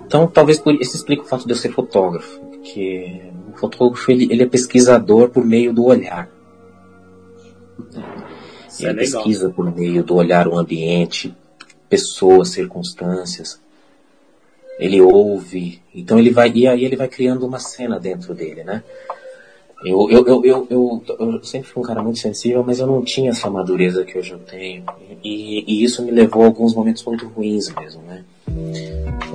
[0.07, 4.29] Então, talvez por isso explique o fato de eu ser fotógrafo, porque o fotógrafo ele,
[4.31, 6.29] ele é pesquisador por meio do olhar.
[8.69, 11.35] Isso ele é pesquisa por meio do olhar o ambiente,
[11.91, 13.61] pessoas, circunstâncias.
[14.79, 18.83] Ele ouve, então ele vai e aí ele vai criando uma cena dentro dele, né?
[19.85, 23.03] Eu, eu, eu, eu, eu, eu, sempre fui um cara muito sensível, mas eu não
[23.03, 24.85] tinha essa madureza que hoje eu tenho.
[25.25, 28.25] E, e isso me levou a alguns momentos muito ruins mesmo, né?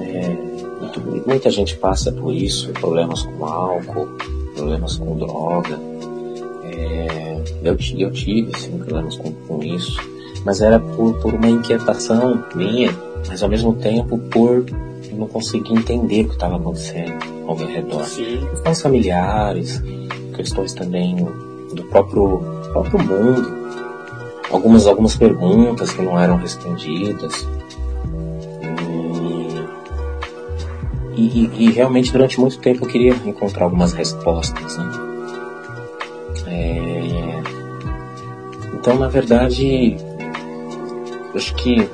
[0.01, 0.55] É,
[1.25, 4.07] muita gente passa por isso, problemas com álcool,
[4.55, 5.79] problemas com droga.
[6.63, 10.14] É, eu, eu tive, sim, problemas com, com isso.
[10.45, 12.95] Mas era por, por uma inquietação minha,
[13.27, 14.63] mas ao mesmo tempo por
[15.11, 17.17] não conseguir entender o que estava acontecendo
[17.47, 18.05] ao meu redor.
[18.05, 18.45] Sim.
[18.51, 19.83] Questões familiares,
[20.35, 21.15] questões também
[21.73, 22.41] do próprio,
[22.71, 23.53] próprio mundo,
[24.51, 27.47] algumas, algumas perguntas que não eram respondidas.
[31.15, 34.77] E, e, e realmente durante muito tempo eu queria encontrar algumas respostas.
[34.77, 34.91] Né?
[36.47, 37.41] É...
[38.73, 39.95] Então, na verdade,
[41.37, 41.89] acho que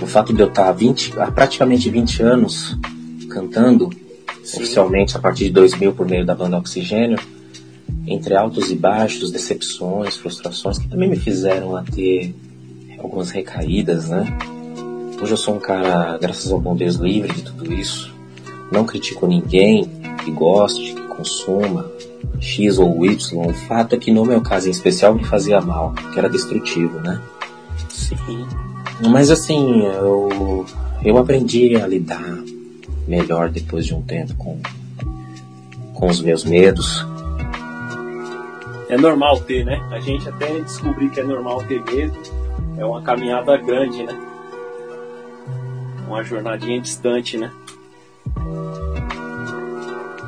[0.00, 2.76] o fato de eu estar há, 20, há praticamente 20 anos
[3.28, 3.90] cantando
[4.42, 4.58] Sim.
[4.58, 7.18] oficialmente a partir de 2000 por meio da banda Oxigênio,
[8.06, 12.34] entre altos e baixos, decepções, frustrações que também me fizeram a ter
[12.98, 14.26] algumas recaídas, né?
[15.20, 18.14] Hoje eu sou um cara, graças ao bom Deus, livre de tudo isso.
[18.70, 19.90] Não critico ninguém
[20.24, 21.90] que goste, que consuma
[22.38, 23.48] X ou Y.
[23.48, 27.00] O fato é que no meu caso em especial me fazia mal, que era destrutivo,
[27.00, 27.20] né?
[28.14, 28.46] Sim.
[29.10, 30.64] Mas assim, eu,
[31.04, 32.38] eu aprendi a lidar
[33.06, 34.58] melhor depois de um tempo com,
[35.94, 37.04] com os meus medos.
[38.88, 39.80] É normal ter, né?
[39.90, 42.16] A gente até descobrir que é normal ter medo.
[42.78, 44.16] É uma caminhada grande, né?
[46.06, 47.50] Uma jornadinha distante, né?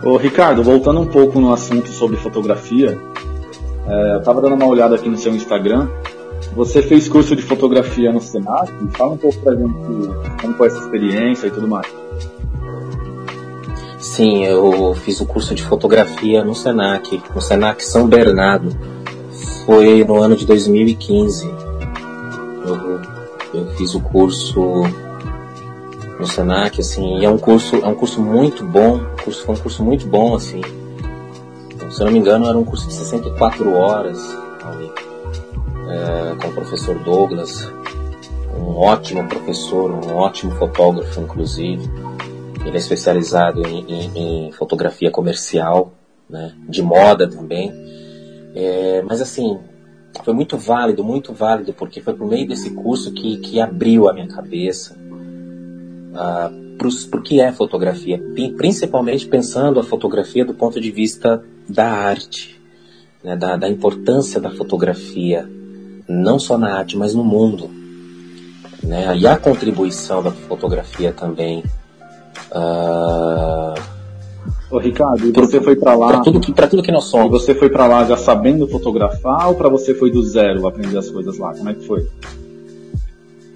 [0.03, 2.99] Ô Ricardo, voltando um pouco no assunto sobre fotografia,
[3.87, 5.89] é, eu tava dando uma olhada aqui no seu Instagram.
[6.59, 8.69] Você fez curso de fotografia no Senac?
[8.91, 9.73] Fala um pouco pra gente
[10.43, 11.87] como foi essa experiência e tudo mais.
[14.01, 18.77] Sim, eu fiz o curso de fotografia no Senac, no Senac São Bernardo.
[19.65, 21.49] Foi no ano de 2015.
[22.67, 23.01] Eu,
[23.55, 24.83] eu fiz o curso
[26.19, 29.59] no Senac, assim, e é um curso, é um curso muito bom, curso, foi um
[29.59, 30.61] curso muito bom, assim.
[31.89, 34.19] Se eu não me engano, era um curso de 64 horas
[35.89, 37.71] é, com o professor Douglas,
[38.57, 41.89] um ótimo professor, um ótimo fotógrafo, inclusive.
[42.65, 45.93] Ele é especializado em, em, em fotografia comercial,
[46.29, 47.73] né, de moda também.
[48.55, 49.59] É, mas assim,
[50.25, 54.13] foi muito válido, muito válido, porque foi por meio desse curso que, que abriu a
[54.13, 54.97] minha cabeça
[56.13, 58.21] uh, para o que é fotografia,
[58.57, 62.61] principalmente pensando a fotografia do ponto de vista da arte,
[63.23, 65.49] né, da, da importância da fotografia,
[66.09, 67.71] não só na arte, mas no mundo.
[68.83, 71.63] Né, e a contribuição da fotografia também.
[72.51, 73.99] Uh,
[74.71, 76.09] Ô, Ricardo, você foi para lá.
[76.09, 77.31] Para tudo, que, tudo que nós somos.
[77.31, 81.11] você foi para lá já sabendo fotografar ou para você foi do zero aprender as
[81.11, 81.55] coisas lá?
[81.55, 82.07] Como é que foi?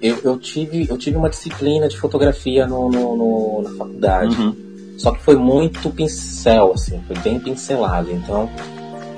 [0.01, 4.35] Eu, eu tive, eu tive uma disciplina de fotografia no, no, no na faculdade.
[4.41, 4.55] Uhum.
[4.97, 8.11] Só que foi muito pincel, assim, foi bem pincelado.
[8.11, 8.49] Então,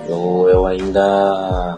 [0.10, 1.78] eu, eu ainda.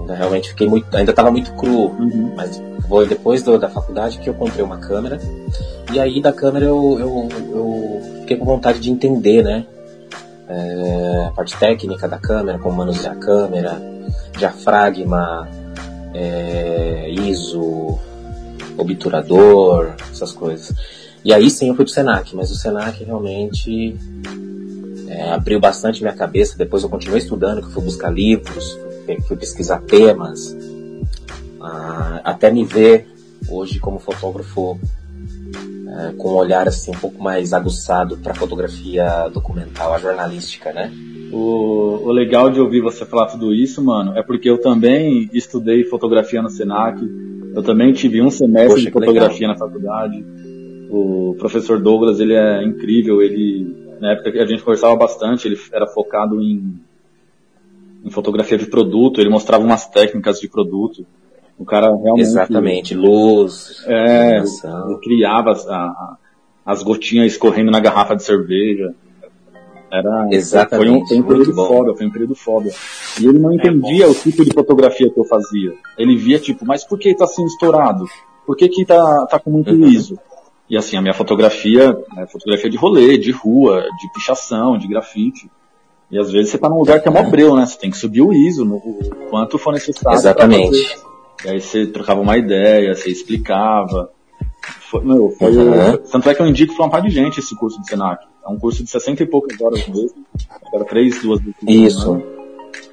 [0.00, 0.94] Ainda realmente fiquei muito.
[0.96, 1.88] Ainda estava muito cru.
[1.88, 2.32] Uhum.
[2.36, 5.18] Mas foi depois do, da faculdade que eu comprei uma câmera.
[5.92, 9.66] E aí da câmera eu, eu, eu fiquei com vontade de entender, né?
[10.48, 13.80] É, a parte técnica da câmera, como manusear a câmera,
[14.38, 15.48] diafragma,
[16.14, 17.98] é, ISO,
[18.76, 20.72] obturador, essas coisas.
[21.24, 23.96] E aí sim eu fui pro Senac, mas o Senac realmente
[25.08, 26.56] é, abriu bastante minha cabeça.
[26.56, 28.78] Depois eu continuei estudando, que fui buscar livros,
[29.22, 30.56] fui, pesquisar temas,
[31.60, 33.06] ah, até me ver
[33.48, 34.78] hoje como fotógrafo
[35.88, 40.92] é, com um olhar assim um pouco mais aguçado para fotografia documental, a jornalística, né?
[41.32, 45.84] O, o, legal de ouvir você falar tudo isso, mano, é porque eu também estudei
[45.84, 47.00] fotografia no Senac,
[47.54, 50.24] eu também tive um semestre Poxa, de fotografia na faculdade.
[50.90, 55.58] O professor Douglas, ele é incrível, ele na época que a gente conversava bastante, ele
[55.72, 56.78] era focado em,
[58.06, 61.04] em fotografia de produto, ele mostrava umas técnicas de produto.
[61.58, 62.20] O cara realmente.
[62.20, 63.84] Exatamente, luz.
[63.86, 64.42] É,
[65.02, 66.16] criava as, a,
[66.64, 68.94] as gotinhas escorrendo na garrafa de cerveja.
[69.90, 70.86] Era, Exatamente.
[70.86, 72.70] Foi um, foi um período foda, foi um período foda.
[73.20, 75.74] E ele não entendia é o tipo de fotografia que eu fazia.
[75.98, 78.04] Ele via tipo, mas por que tá assim estourado?
[78.46, 79.78] Por que que tá, tá com muito uhum.
[79.78, 80.16] liso?
[80.68, 85.50] E assim, a minha fotografia é fotografia de rolê, de rua, de pichação, de grafite.
[86.10, 87.66] E às vezes você tá num lugar que é mó breu, né?
[87.66, 90.16] Você tem que subir o ISO, no, o quanto for necessário.
[90.16, 90.96] Exatamente.
[91.44, 94.10] E aí você trocava uma ideia, você explicava.
[94.90, 95.96] Foi, meu, foi, uhum.
[96.10, 98.24] Tanto é que eu indico para uma par de gente esse curso de Senac.
[98.44, 100.24] É um curso de 60 e poucas horas mesmo.
[100.70, 101.56] Cada três, duas vezes.
[101.66, 102.22] Isso.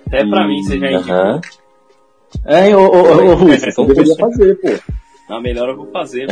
[0.07, 1.15] Até pra mim você já indicou.
[1.15, 1.41] Uhum.
[2.45, 4.69] É, ô, ô, ô, Russo, você deveria fazer, pô.
[5.29, 6.27] Na melhor eu vou fazer.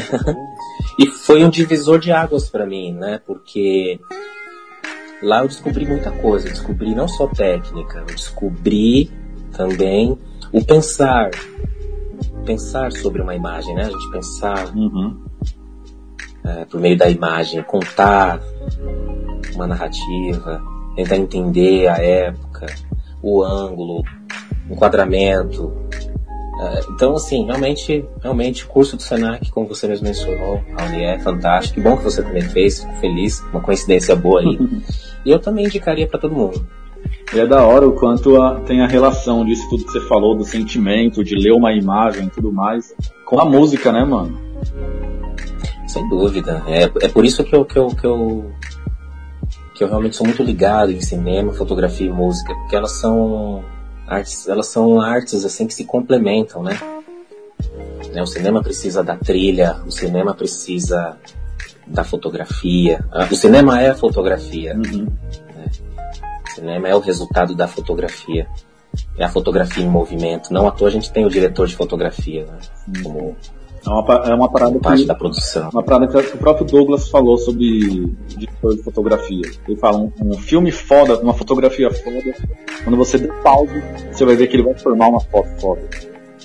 [0.99, 3.21] e foi um divisor de águas para mim, né?
[3.25, 3.99] Porque
[5.22, 6.47] lá eu descobri muita coisa.
[6.47, 9.11] Eu descobri não só técnica, eu descobri
[9.51, 10.17] também
[10.51, 11.30] o pensar,
[12.45, 13.84] pensar sobre uma imagem, né?
[13.84, 15.22] A gente pensar uhum.
[16.43, 18.41] é, por meio da imagem, contar
[19.53, 20.61] uma narrativa,
[20.95, 22.65] tentar entender a época,
[23.22, 24.03] o ângulo,
[24.69, 25.72] o enquadramento.
[26.59, 31.03] É, então, assim, realmente, realmente, o curso do Senac, como você mesmo mencionou, a Uni
[31.03, 31.76] é fantástico.
[31.76, 34.59] Que bom que você também fez, fico feliz, uma coincidência boa aí.
[35.26, 36.65] e eu também indicaria para todo mundo.
[37.34, 40.36] E é da hora o quanto a, tem a relação disso tudo que você falou,
[40.36, 42.93] do sentimento, de ler uma imagem e tudo mais,
[43.26, 44.38] com a música, né, mano?
[45.88, 46.63] Sem dúvida.
[46.67, 48.51] É, é por isso que eu, que, eu, que, eu,
[49.76, 53.63] que eu realmente sou muito ligado em cinema, fotografia e música, porque elas são
[54.07, 56.78] artes, elas são artes assim que se complementam, né?
[58.13, 58.22] né?
[58.22, 61.17] O cinema precisa da trilha, o cinema precisa
[61.91, 63.03] da fotografia.
[63.11, 64.75] Ah, o cinema é a fotografia.
[64.75, 65.07] Uhum.
[66.55, 68.47] Cinema é o resultado da fotografia.
[69.17, 70.51] É a fotografia em movimento.
[70.53, 72.59] Não à toa a gente tem o diretor de fotografia, né?
[73.03, 73.35] Como
[73.85, 75.69] é uma, é uma parada parte que, da produção.
[75.71, 79.41] Uma parada que o próprio Douglas falou sobre diretor de fotografia.
[79.67, 82.35] Ele fala um, um, filme foda, uma fotografia foda.
[82.83, 83.81] Quando você dá pause,
[84.11, 85.81] você vai ver que ele vai formar uma foto foda.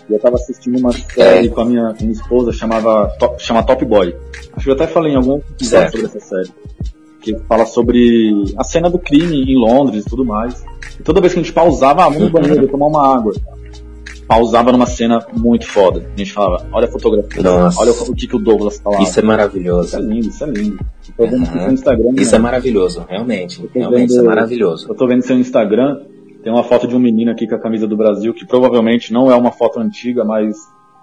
[0.09, 1.51] E eu tava assistindo uma série é.
[1.51, 4.15] com a minha, minha esposa chamava Top, chama Top Boy.
[4.53, 6.51] Acho que eu até falei em algum episódio sobre essa série
[7.27, 10.65] que fala sobre a cena do crime em Londres e tudo mais.
[10.99, 13.35] E toda vez que a gente pausava, ah, vamos no banheiro tomar uma água.
[14.29, 16.09] Pausava numa cena muito foda.
[16.15, 17.81] A gente falava, olha a fotografia, Nossa.
[17.81, 19.03] olha o que, que o Douglas falava.
[19.03, 19.89] Isso é maravilhoso.
[19.89, 20.79] Isso é lindo, isso é lindo.
[21.09, 21.61] Eu tô vendo uhum.
[21.61, 22.09] seu Instagram.
[22.17, 22.39] Isso né?
[22.39, 23.71] é maravilhoso, realmente.
[23.75, 24.89] Realmente, vendo, isso é maravilhoso.
[24.89, 26.01] Eu tô vendo seu Instagram,
[26.47, 29.29] tem uma foto de um menino aqui com a camisa do Brasil, que provavelmente não
[29.29, 30.57] é uma foto antiga, mas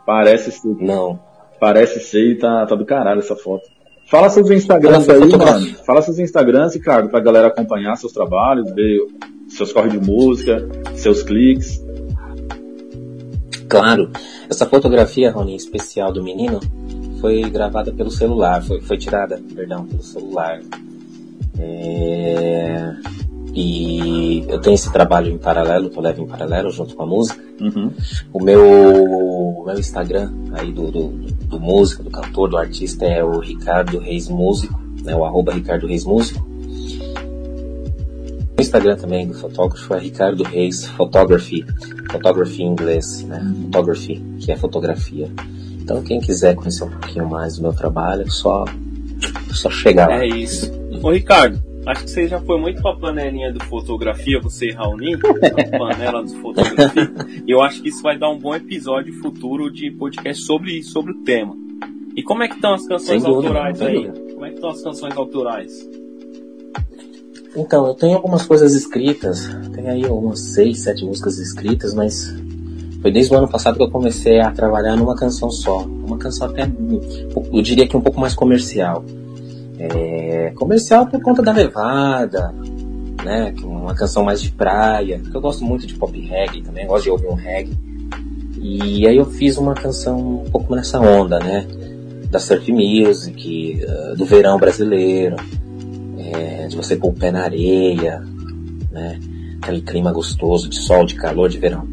[0.06, 0.74] parece ser.
[0.80, 1.20] Não
[1.60, 3.64] parece ser e tá, tá do caralho essa foto.
[4.10, 5.76] Fala seus Instagrams aí, mano.
[5.86, 9.00] Fala seus Instagrams, Ricardo, pra galera acompanhar seus trabalhos, ver
[9.50, 10.66] seus corres de música,
[10.96, 11.84] seus cliques.
[13.68, 14.12] Claro.
[14.50, 16.62] Essa fotografia, Rony, especial do menino,
[17.20, 20.62] foi gravada pelo celular, foi, foi tirada, perdão, pelo celular.
[21.60, 22.94] É...
[23.56, 27.06] E eu tenho esse trabalho em paralelo, que eu levo em paralelo junto com a
[27.06, 27.40] música.
[27.62, 27.92] Uhum.
[28.34, 33.40] O meu, meu Instagram aí do, do, do músico, do cantor, do artista é o
[33.40, 35.16] Ricardo Reis Músico, né?
[35.16, 36.44] O arroba Ricardo Reis Músico.
[38.58, 41.64] O Instagram também do fotógrafo é Ricardo Reis Photography,
[42.12, 43.54] photography em inglês, né?
[43.64, 45.30] Photography, que é fotografia.
[45.80, 48.66] Então quem quiser conhecer um pouquinho mais do meu trabalho, é só,
[49.52, 50.24] só chegar lá.
[50.24, 50.72] É isso.
[51.04, 55.16] Ô Ricardo, Acho que você já foi muito pra panelinha do fotografia, você e Raoni,
[55.20, 57.12] a panela do fotografia.
[57.46, 61.12] E eu acho que isso vai dar um bom episódio futuro de podcast sobre, sobre
[61.12, 61.56] o tema.
[62.16, 64.10] E como é que estão as canções autorais aí?
[64.34, 65.90] Como é que estão as canções autorais?
[67.56, 69.50] Então, eu tenho algumas coisas escritas.
[69.74, 72.34] Tem aí umas seis, sete músicas escritas, mas
[73.02, 75.80] foi desde o ano passado que eu comecei a trabalhar numa canção só.
[75.80, 76.64] Uma canção até,
[77.52, 79.04] eu diria que um pouco mais comercial.
[79.90, 82.54] É, comercial por conta da levada,
[83.24, 83.54] né?
[83.62, 85.22] É uma canção mais de praia.
[85.34, 87.78] Eu gosto muito de pop reggae também, gosto de ouvir um reggae.
[88.62, 91.68] E aí eu fiz uma canção um pouco nessa onda, né?
[92.30, 95.36] Da surf music, uh, do verão brasileiro,
[96.18, 98.24] é, de você pôr o pé na areia,
[98.90, 99.20] né?
[99.62, 101.88] Aquele clima gostoso de sol, de calor, de verão.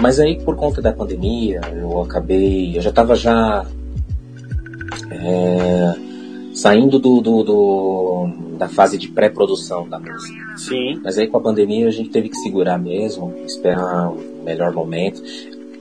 [0.00, 3.64] Mas aí por conta da pandemia, eu acabei, eu já estava já
[5.10, 5.69] é,
[6.60, 10.56] saindo do, do, do da fase de pré-produção da música.
[10.58, 11.00] Sim.
[11.02, 15.22] Mas aí com a pandemia a gente teve que segurar mesmo, esperar o melhor momento.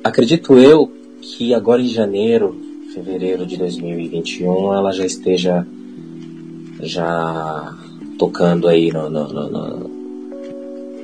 [0.02, 0.90] Acredito eu
[1.22, 2.56] que agora em janeiro,
[2.94, 5.68] fevereiro de 2021, ela já esteja
[6.82, 7.76] já
[8.18, 9.90] tocando aí no, no, no, no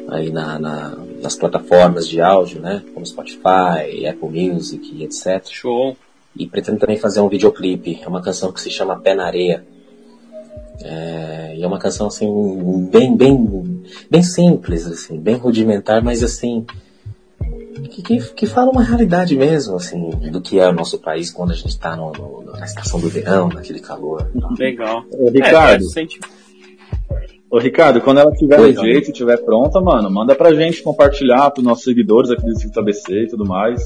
[0.07, 2.81] aí na, na, nas plataformas de áudio, né?
[2.93, 5.45] Como Spotify, Apple Music, etc.
[5.49, 5.97] Show.
[6.37, 7.99] E pretendo também fazer um videoclipe.
[8.03, 9.65] É uma canção que se chama Pé na Areia.
[10.81, 16.65] É, e é uma canção assim bem bem bem simples assim bem rudimentar mas assim
[17.89, 21.51] que, que, que, fala uma realidade mesmo assim do que é o nosso país quando
[21.51, 24.29] a gente está na estação do verão naquele calor.
[24.57, 25.05] Legal.
[25.11, 25.85] Ô, Ricardo.
[25.85, 26.19] É, sente...
[27.49, 31.61] Ô, Ricardo quando ela tiver no jeito tiver pronta mano manda pra gente compartilhar para
[31.61, 33.81] os nossos seguidores aqui do Distrito ABC e tudo mais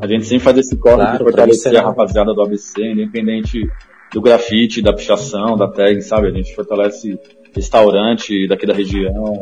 [0.00, 3.66] a gente sempre faz esse corte claro, de fortalecer a rapaziada do ABC, independente
[4.12, 6.28] do grafite, da pichação, da tag, sabe?
[6.28, 7.18] A gente fortalece
[7.54, 9.34] restaurante daqui da região,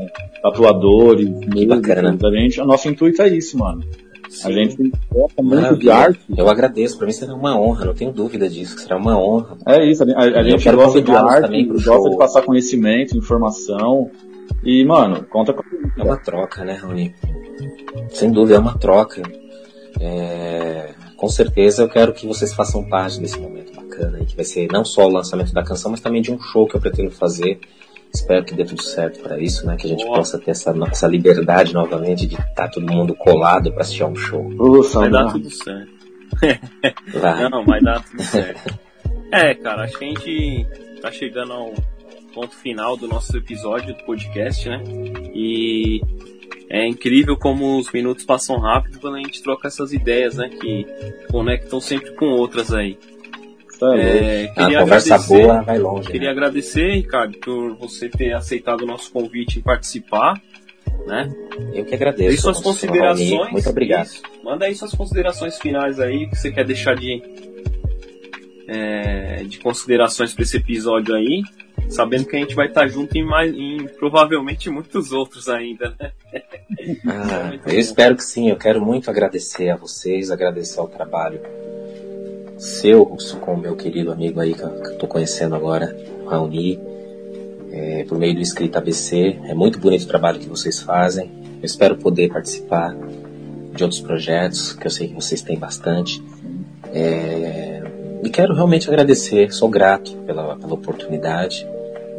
[0.43, 3.83] tatuadores, músicos, a gente, o nosso intuito é isso, mano.
[4.29, 4.49] Sim.
[4.49, 5.81] A gente gosta muito Maravilha.
[5.81, 6.21] de arte.
[6.37, 9.57] Eu agradeço, pra mim será uma honra, não tenho dúvida disso, será uma honra.
[9.67, 12.11] É isso, a, a, a gente gosta de arte, gosta show.
[12.11, 14.11] de passar conhecimento, informação.
[14.65, 15.63] E, mano, conta com
[15.99, 17.15] É uma troca, né, Rony?
[18.11, 19.23] Sem dúvida, é uma troca.
[20.01, 24.68] É, com certeza eu quero que vocês façam parte desse momento bacana, que vai ser
[24.70, 27.61] não só o lançamento da canção, mas também de um show que eu pretendo fazer.
[28.12, 29.76] Espero que dê tudo certo para isso, né?
[29.76, 30.18] Que a gente Boa.
[30.18, 34.14] possa ter essa nossa liberdade novamente de estar tá todo mundo colado para assistir um
[34.14, 34.47] show.
[34.57, 35.95] Ufa, vai dar tudo certo.
[37.20, 37.49] Vai.
[37.49, 38.78] Não, vai dar tudo certo.
[39.32, 40.66] É, cara, acho que a gente
[41.01, 41.74] tá chegando ao
[42.34, 44.82] ponto final do nosso episódio do podcast, né?
[45.32, 46.01] E
[46.75, 50.49] é incrível como os minutos passam rápido quando a gente troca essas ideias, né?
[50.49, 50.85] Que
[51.31, 52.99] conectam sempre com outras aí.
[53.97, 56.11] É, a conversa boa vai longe.
[56.11, 56.33] Queria né?
[56.33, 60.35] agradecer, Ricardo, por você ter aceitado o nosso convite em participar.
[61.07, 61.33] Né?
[61.72, 62.35] Eu que agradeço.
[62.35, 63.53] E suas considerações.
[63.53, 64.07] Muito obrigado.
[64.07, 64.22] Isso.
[64.43, 67.22] Manda aí suas considerações finais aí que você quer deixar de,
[68.66, 71.45] é, de considerações para esse episódio aí
[71.89, 76.12] sabendo que a gente vai estar junto em, mais, em provavelmente muitos outros ainda, né?
[77.07, 78.51] Ah, eu espero que sim.
[78.51, 81.41] Eu quero muito agradecer a vocês, agradecer ao trabalho
[82.59, 83.05] seu,
[83.41, 86.78] com o meu querido amigo aí que eu estou conhecendo agora, Raoni,
[87.70, 89.39] é, por meio do Escrita ABC.
[89.45, 91.30] É muito bonito o trabalho que vocês fazem.
[91.61, 92.95] Eu espero poder participar
[93.74, 96.22] de outros projetos, que eu sei que vocês têm bastante.
[96.93, 97.82] É,
[98.23, 101.67] e quero realmente agradecer, sou grato pela, pela oportunidade.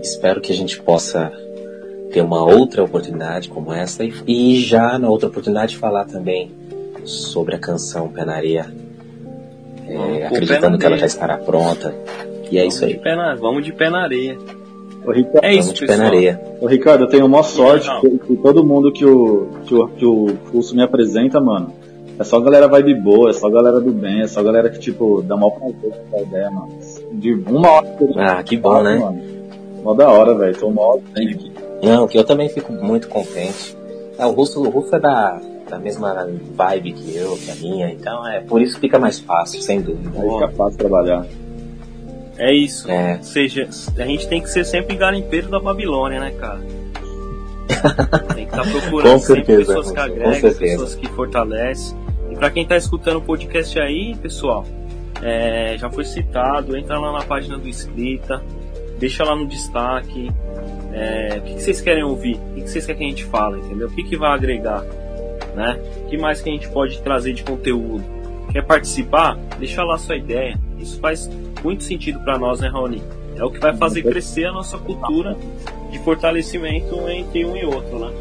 [0.01, 1.31] Espero que a gente possa
[2.11, 6.51] ter uma outra oportunidade como essa e, e já na outra oportunidade falar também
[7.03, 8.65] sobre a canção Penaria,
[9.87, 11.93] é, acreditando que ela já estará pronta.
[12.49, 12.93] E é vamos isso aí.
[12.93, 14.37] De pé vamos de pé na areia.
[15.05, 16.41] Ô, Ricardo, é isso, de pé na areia.
[16.59, 20.05] Ô, Ricardo, eu tenho uma sorte que, que, todo mundo que o, que o, que
[20.05, 21.73] o Fulso me apresenta, mano,
[22.17, 25.21] É só galera vibe boa, é só galera do bem, é só galera que, tipo,
[25.21, 26.79] dá mal prazer com a ideia, mano.
[27.11, 27.97] De uma hora.
[28.17, 28.95] Ah, que bom, né?
[28.97, 29.21] Mano.
[29.83, 30.57] Mó da hora, velho.
[30.57, 31.51] Tô mó bem aqui.
[31.83, 33.75] Não, que eu também fico muito contente.
[34.17, 35.39] É, o Russo, o Russo é da,
[35.69, 39.61] da mesma vibe que eu, que a minha, então é por isso fica mais fácil,
[39.61, 40.21] sem dúvida.
[40.21, 41.25] Aí fica fácil trabalhar.
[42.37, 42.89] É isso.
[42.89, 43.17] É.
[43.17, 46.61] Ou seja, a gente tem que ser sempre garimpeiro da Babilônia, né, cara?
[48.35, 51.97] Tem que estar procurando Com sempre pessoas que agregam, pessoas que fortalecem.
[52.35, 54.65] E pra quem tá escutando o podcast aí, pessoal,
[55.21, 58.43] é, já foi citado, entra lá na página do Escrita,
[58.99, 60.29] deixa lá no destaque.
[60.93, 62.35] é, o que, que vocês querem ouvir?
[62.35, 63.87] O que, que vocês querem que a gente fale, entendeu?
[63.87, 64.81] O que, que vai agregar?
[65.55, 65.79] Né?
[66.03, 68.03] O que mais que a gente pode trazer de conteúdo?
[68.51, 69.37] Quer participar?
[69.57, 70.59] Deixa lá sua ideia.
[70.77, 71.29] Isso faz
[71.63, 73.01] muito sentido para nós, né, Raoni?
[73.37, 75.37] É o que vai fazer crescer a nossa cultura
[75.89, 78.13] de fortalecimento entre um e outro, né?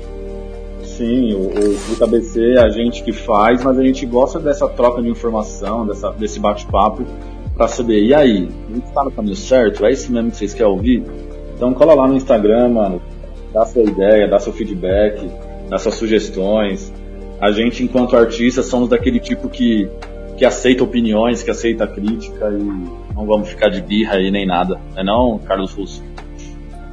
[0.96, 5.02] Sim, o, o ABC é a gente que faz, mas a gente gosta dessa troca
[5.02, 7.04] de informação, dessa, desse bate-papo,
[7.56, 9.84] para saber, e aí, a gente tá no caminho certo?
[9.84, 11.02] É isso mesmo que vocês querem ouvir?
[11.56, 13.02] Então cola lá no Instagram, mano,
[13.52, 15.28] dá sua ideia, dá seu feedback,
[15.68, 16.92] dá suas sugestões.
[17.40, 19.88] A gente, enquanto artistas, somos daquele tipo que,
[20.36, 24.80] que aceita opiniões, que aceita crítica e não vamos ficar de birra aí nem nada.
[24.94, 26.02] Não é não, Carlos Russo?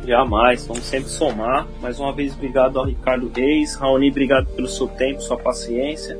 [0.05, 1.67] Jamais, vamos sempre somar.
[1.79, 3.75] Mais uma vez, obrigado ao Ricardo Reis.
[3.75, 6.17] Raoni, obrigado pelo seu tempo, sua paciência,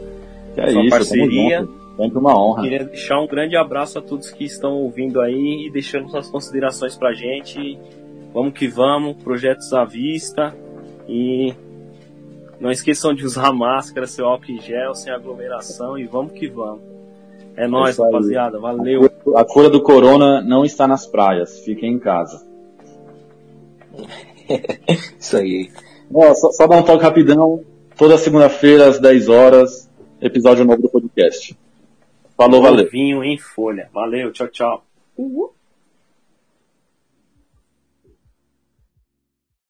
[0.53, 1.67] Que é sua isso, parceria.
[1.97, 2.63] Sempre uma honra.
[2.63, 6.95] Queria deixar um grande abraço a todos que estão ouvindo aí e deixando suas considerações
[6.95, 7.77] pra gente.
[8.33, 10.55] Vamos que vamos, projetos à vista
[11.07, 11.53] e
[12.59, 16.81] não esqueçam de usar máscara, seu álcool em gel, sem aglomeração e vamos que vamos.
[17.57, 18.05] É nóis, aí.
[18.05, 18.59] rapaziada.
[18.59, 19.09] Valeu.
[19.35, 22.50] A cura do corona não está nas praias, fiquem em casa.
[25.19, 25.71] Isso aí.
[26.13, 27.63] Ó, só, só dar um toque rapidão.
[27.97, 29.89] Toda segunda-feira, às 10 horas,
[30.19, 31.57] episódio novo do podcast.
[32.35, 32.89] Falou, valeu.
[32.89, 33.89] Vinho em folha.
[33.93, 34.85] Valeu, tchau, tchau.
[35.17, 35.53] Uhul.